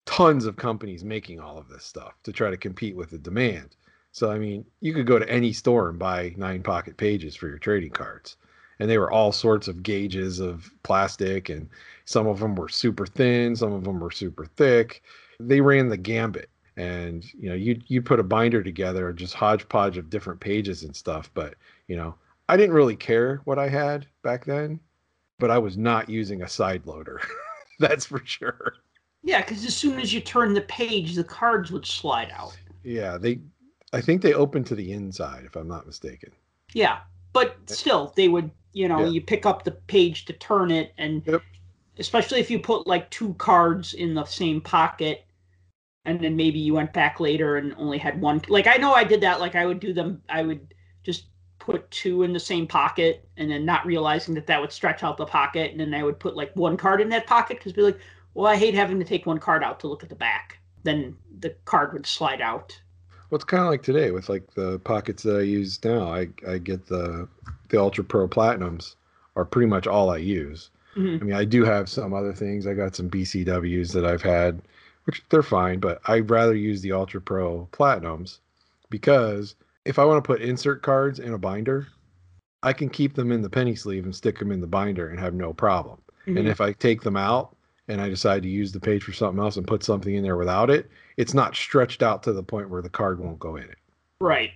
[0.05, 3.75] tons of companies making all of this stuff to try to compete with the demand.
[4.13, 7.47] So I mean, you could go to any store and buy nine pocket pages for
[7.47, 8.37] your trading cards.
[8.79, 11.67] And they were all sorts of gauges of plastic and
[12.05, 15.01] some of them were super thin, some of them were super thick.
[15.39, 16.49] They ran the gambit.
[16.77, 20.95] And you know, you you put a binder together, just hodgepodge of different pages and
[20.95, 21.31] stuff.
[21.33, 21.55] But
[21.87, 22.15] you know,
[22.49, 24.79] I didn't really care what I had back then,
[25.39, 27.19] but I was not using a side loader.
[27.79, 28.75] That's for sure.
[29.23, 32.55] yeah, because as soon as you turn the page, the cards would slide out.
[32.83, 33.39] Yeah, they
[33.93, 36.31] I think they open to the inside, if I'm not mistaken.
[36.73, 37.01] Yeah,
[37.31, 37.73] but eh.
[37.73, 38.51] still, they would.
[38.73, 39.05] You know, Yeah.
[39.05, 41.43] you pick up the page to turn it, and Yep.
[41.99, 45.25] especially if you put like two cards in the same pocket,
[46.05, 48.41] and then maybe you went back later and only had one.
[48.49, 49.39] Like I know I did that.
[49.39, 50.23] Like I would do them.
[50.29, 51.27] I would just
[51.59, 55.17] put two in the same pocket, and then not realizing that that would stretch out
[55.17, 57.83] the pocket, and then I would put like one card in that pocket because be
[57.83, 57.99] like,
[58.33, 60.59] well, I hate having to take one card out to look at the back.
[60.83, 62.79] Then the card would slide out.
[63.29, 66.13] Well, it's kind of like today with like the pockets that I use now.
[66.13, 67.27] I I get the
[67.69, 68.95] the Ultra Pro Platinums
[69.35, 70.69] are pretty much all I use.
[70.95, 71.21] Mhm.
[71.21, 72.67] I mean, I do have some other things.
[72.67, 74.61] I got some BCWs that I've had,
[75.05, 78.37] which they're fine, but I'd rather use the Ultra Pro Platinums
[78.91, 79.55] because
[79.85, 81.87] if I want to put insert cards in a binder,
[82.61, 85.19] I can keep them in the penny sleeve and stick them in the binder and
[85.19, 85.99] have no problem.
[86.27, 86.51] And Mhm.
[86.51, 87.55] if I take them out
[87.87, 90.37] and I decide to use the page for something else and put something in there
[90.37, 93.63] without it, it's not stretched out to the point where the card won't go in
[93.63, 93.77] it.
[94.19, 94.51] right.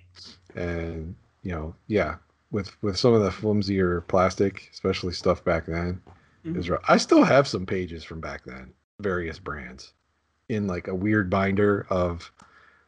[0.55, 2.15] And you know, yeah,
[2.51, 6.01] with with some of the flimsier plastic, especially stuff back then,
[6.45, 6.57] Mhm.
[6.57, 6.81] is rough.
[6.87, 9.93] I still have some pages from back then, various brands,
[10.49, 12.31] in like a weird binder of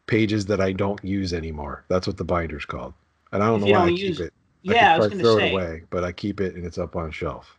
[0.08, 1.86] pages that I don't use anymore.
[1.90, 2.94] That's what the binder's called.
[3.32, 4.34] And I don't If know why I don't keep use- it.
[4.64, 5.50] Yeah, I, could was going to throw say.
[5.50, 7.58] it away, but I keep it and it's up on shelf.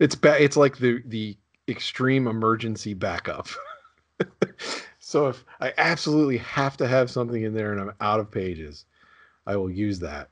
[0.00, 1.36] It's ba- It's like the the
[1.68, 3.48] extreme emergency backup.
[5.06, 8.86] so if I absolutely have to have something in there and I'm out of pages,
[9.46, 10.30] I will use that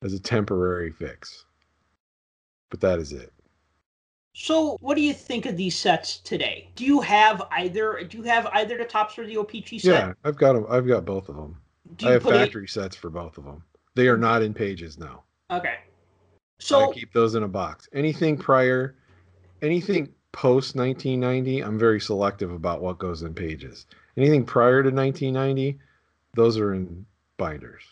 [0.00, 1.44] as a temporary fix.
[2.70, 3.32] But that is it.
[4.32, 6.70] So, what do you think of these sets today?
[6.76, 8.00] Do you have either?
[8.08, 9.90] Do you have either the Topps or the OPC set?
[9.90, 10.66] Yeah, I've got them.
[10.70, 11.60] I've got both of them.
[12.04, 13.64] I have factory sets for both of them.
[13.96, 15.24] They are not in pages now.
[15.50, 15.78] Okay.
[16.60, 17.88] So So I keep those in a box.
[17.92, 18.94] Anything prior,
[19.62, 23.86] anything post 1990, I'm very selective about what goes in pages.
[24.16, 25.78] Anything prior to 1990,
[26.34, 27.06] those are in
[27.38, 27.82] binders.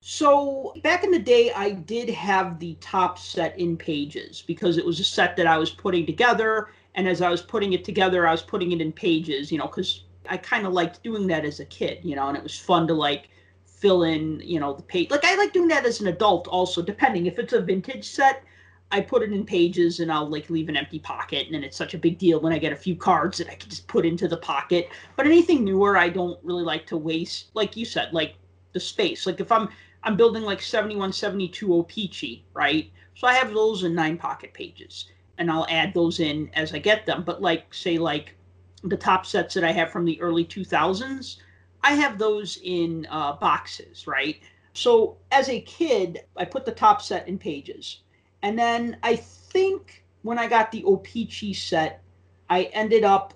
[0.00, 4.86] So back in the day, I did have the Topps set in pages because it
[4.86, 6.68] was a set that I was putting together.
[6.94, 9.66] And as I was putting it together, I was putting it in pages, you know,
[9.66, 12.58] because I kind of liked doing that as a kid, you know, and it was
[12.58, 13.30] fun to like
[13.64, 15.10] fill in, you know, the page.
[15.10, 17.26] Like I like doing that as an adult also, depending.
[17.26, 18.44] If it's a vintage set,
[18.92, 21.46] I put it in pages and I'll like leave an empty pocket.
[21.46, 23.54] And then it's such a big deal when I get a few cards that I
[23.54, 24.88] can just put into the pocket.
[25.16, 28.34] But anything newer, I don't really like to waste, like you said, like
[28.72, 29.26] the space.
[29.26, 29.68] Like if I'm
[30.02, 32.92] I'm building like 71, 72 O-Pee-Chee, right?
[33.16, 35.06] So I have those in nine pocket pages,
[35.38, 37.24] and I'll add those in as I get them.
[37.24, 38.36] But like, say, like
[38.84, 41.38] the Topps sets that I have from the early 2000s,
[41.82, 44.40] I have those in uh, boxes, right?
[44.74, 48.02] So as a kid, I put the Topps set in pages,
[48.42, 52.02] and then I think when I got the O-Pee-Chee set,
[52.48, 53.34] I ended up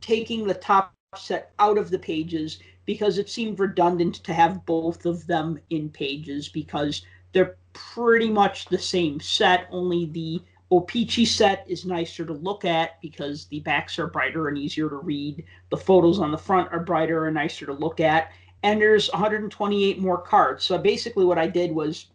[0.00, 5.06] taking the Topps set out of the pages because it seemed redundant to have both
[5.06, 10.42] of them in pages because they're pretty much the same set, only the
[10.72, 14.96] O-Pee-Chee set is nicer to look at because the backs are brighter and easier to
[14.96, 15.44] read.
[15.70, 18.30] The photos on the front are brighter and nicer to look at.
[18.62, 20.64] And there's 128 more cards.
[20.64, 22.06] So basically, what I did was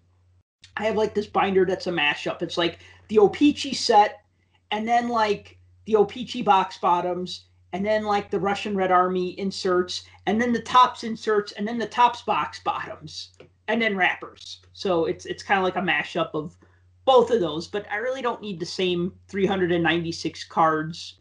[0.77, 2.41] I have like this binder that's a mashup.
[2.41, 4.23] It's like the O-Pee-Chee set,
[4.71, 10.03] and then like the O-Pee-Chee box bottoms, and then like the Russian Red Army inserts,
[10.25, 13.29] and then the Topps inserts, and then the Topps box bottoms,
[13.67, 14.59] and then wrappers.
[14.73, 16.57] So it's it's kind of like a mashup of
[17.05, 17.67] both of those.
[17.67, 21.19] But I really don't need the same 396 cards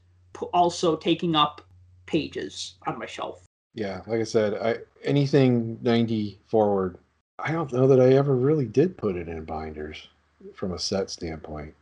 [0.53, 1.61] also taking up
[2.07, 3.47] pages on my shelf.
[3.75, 6.99] Yeah, like I said, I anything 90 forward,
[7.39, 10.09] I don't know that I ever really did put it in binders
[10.53, 11.77] from a set standpoint.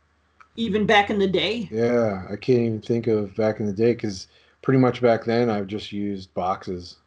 [0.55, 3.93] Even back in the day, Yeah, I can't even think of back in the day
[3.93, 4.27] because
[4.61, 6.97] pretty much back then I just used boxes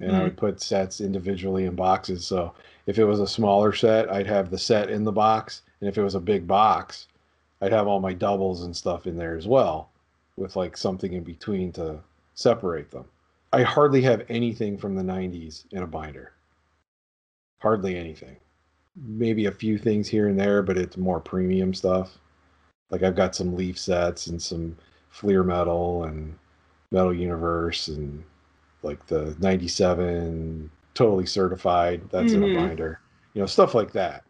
[0.00, 0.24] and I Mhm.
[0.24, 2.26] would put sets individually in boxes.
[2.26, 2.54] So
[2.86, 5.62] if it was a smaller set, I'd have the set in the box.
[5.80, 7.08] And if it was a big box,
[7.62, 9.90] I'd have all my doubles and stuff in there as well
[10.36, 12.04] with like something in between to
[12.34, 13.06] separate them.
[13.52, 16.32] I hardly have anything from the 90s in a binder.
[17.58, 18.36] Hardly anything.
[18.96, 22.18] Maybe a few things here and there, but it's more premium stuff.
[22.90, 24.76] Like I've got some Leaf sets and some
[25.10, 26.38] Fleer Metal and
[26.90, 28.22] Metal Universe and
[28.82, 32.54] like the 97 totally certified that's in a Mhm.
[32.54, 33.00] binder.
[33.34, 34.24] You know, stuff like that.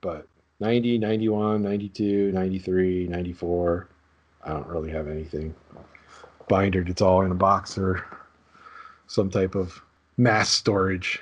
[0.00, 0.26] But
[0.60, 3.88] 90, 91, 92, 93, 94,
[4.42, 5.54] I don't really have anything
[6.48, 6.88] bindered.
[6.88, 8.04] It's all in a box or
[9.06, 9.80] some type of
[10.16, 11.20] mass storage.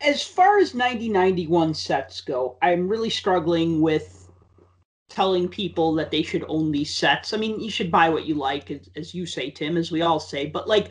[0.00, 4.30] As far as 9091 sets go, I'm really struggling with
[5.08, 7.32] telling people that they should own these sets.
[7.32, 10.02] I mean, you should buy what you like, as, as you say, Tim, as we
[10.02, 10.46] all say.
[10.46, 10.90] But like,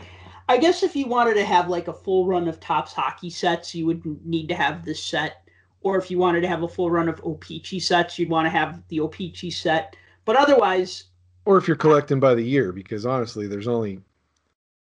[0.49, 3.75] I guess if you wanted to have like a full run of Topps hockey sets,
[3.75, 5.47] you would need to have this set.
[5.81, 8.49] Or if you wanted to have a full run of O-Pee-Chee sets, you'd want to
[8.49, 9.95] have the O-Pee-Chee set.
[10.25, 11.05] But otherwise,
[11.45, 13.99] Or if you're collecting by the year, because honestly, there's only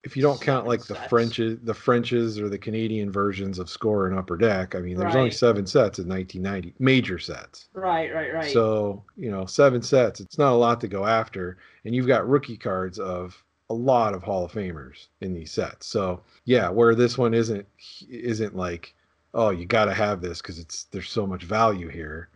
[0.08, 1.10] if you don't count like the sets.
[1.10, 4.74] Frenches, the Frenches or the Canadian versions of Score and Upper Deck.
[4.74, 7.68] I mean, there's only seven sets in 1990, major sets.
[7.74, 8.54] right, right, right.
[8.54, 10.22] So you know, seven sets.
[10.22, 14.14] It's not a lot to go after, and you've got rookie cards of a lot
[14.14, 15.86] of Hall of Famers in these sets.
[15.88, 17.68] So yeah, where this one isn't
[18.10, 18.96] isn't like,
[19.34, 22.30] oh, you got to have this because it's there's so much value here.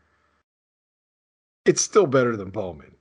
[1.64, 2.95] It's still better than Bowman.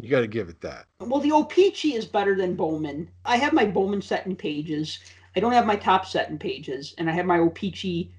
[0.00, 0.86] You got to give it that.
[1.00, 3.08] Well, the O-Pee-Chee is better than Bowman.
[3.24, 4.98] I have my Bowman set in pages.
[5.34, 8.10] I don't have my Topps set in pages, and I have my O-Pee-Chee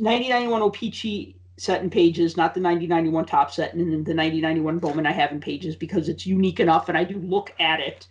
[0.00, 5.06] 9091 O-Pee-Chee set in pages, not the 9091 Topps set, and then the 9091 Bowman
[5.06, 8.06] I have in pages because it's unique enough, and I do look at it.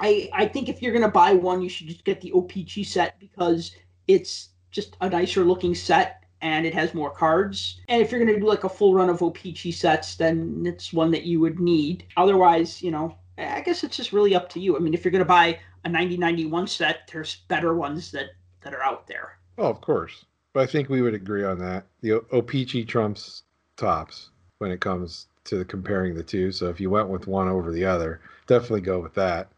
[0.00, 3.18] I I think if you're gonna buy one, you should just get the O-Pee-Chee set
[3.18, 3.72] because
[4.08, 7.80] it's just a nicer looking set and it has more cards.
[7.88, 10.92] And if you're going to do like a full run of O-Pee-Chee sets, then it's
[10.92, 12.04] one that you would need.
[12.16, 14.76] Otherwise, you know, I guess it's just really up to you.
[14.76, 18.30] I mean, if you're going to buy a 9091 set, there's better ones that
[18.62, 19.38] that are out there.
[19.58, 20.24] Oh, of course.
[20.52, 21.84] But I think we would agree on that.
[22.00, 23.42] The O- trumps
[23.76, 26.52] Topps when it comes to comparing the two.
[26.52, 29.48] So if you went with one over the other, definitely go with that.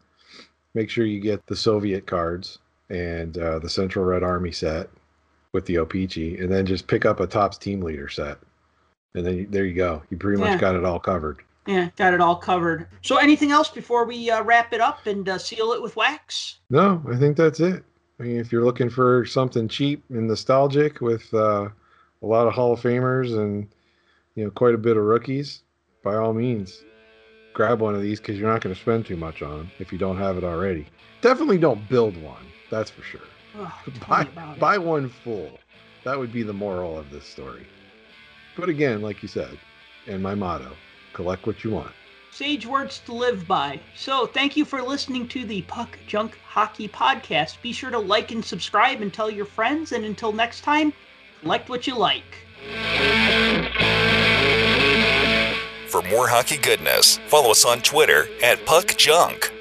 [0.73, 2.59] Make sure you get the Soviet cards
[2.89, 4.89] and uh, the Central Red Army set
[5.53, 8.37] with the O-Pee-Chee, and then just pick up a Topps team leader set.
[9.15, 10.03] And then you- there you go.
[10.09, 10.57] You pretty much Yeah.
[10.57, 11.37] got it all covered.
[11.65, 12.87] Yeah, got it all covered.
[13.01, 16.59] So, anything else before we uh, wrap it up and uh, seal it with wax?
[16.69, 17.83] No, I think that's it.
[18.19, 21.69] I mean, if you're looking for something cheap and nostalgic with uh,
[22.21, 23.67] a lot of Hall of Famers and
[24.35, 25.61] you know quite a bit of rookies,
[26.03, 26.83] by all means,
[27.53, 29.91] grab one of these because you're not going to spend too much on them if
[29.91, 30.87] you don't have it already.
[31.21, 32.45] Definitely don't build one.
[32.71, 33.21] That's for sure.
[33.59, 34.23] Oh, Ugh, buy
[34.57, 35.59] buy one full.
[36.05, 37.67] That would be the moral of this story.
[38.55, 39.59] But again, like you said,
[40.07, 40.71] and my motto,
[41.13, 41.91] collect what you want.
[42.31, 43.81] Sage words to live by.
[43.95, 47.61] So, thank you for listening to the Puck Junk Hockey Podcast.
[47.61, 49.91] Be sure to like and subscribe and tell your friends.
[49.91, 50.93] And until next time,
[51.41, 52.23] collect what you like.
[55.87, 59.51] For more hockey goodness, follow us on Twitter at Puck Junk.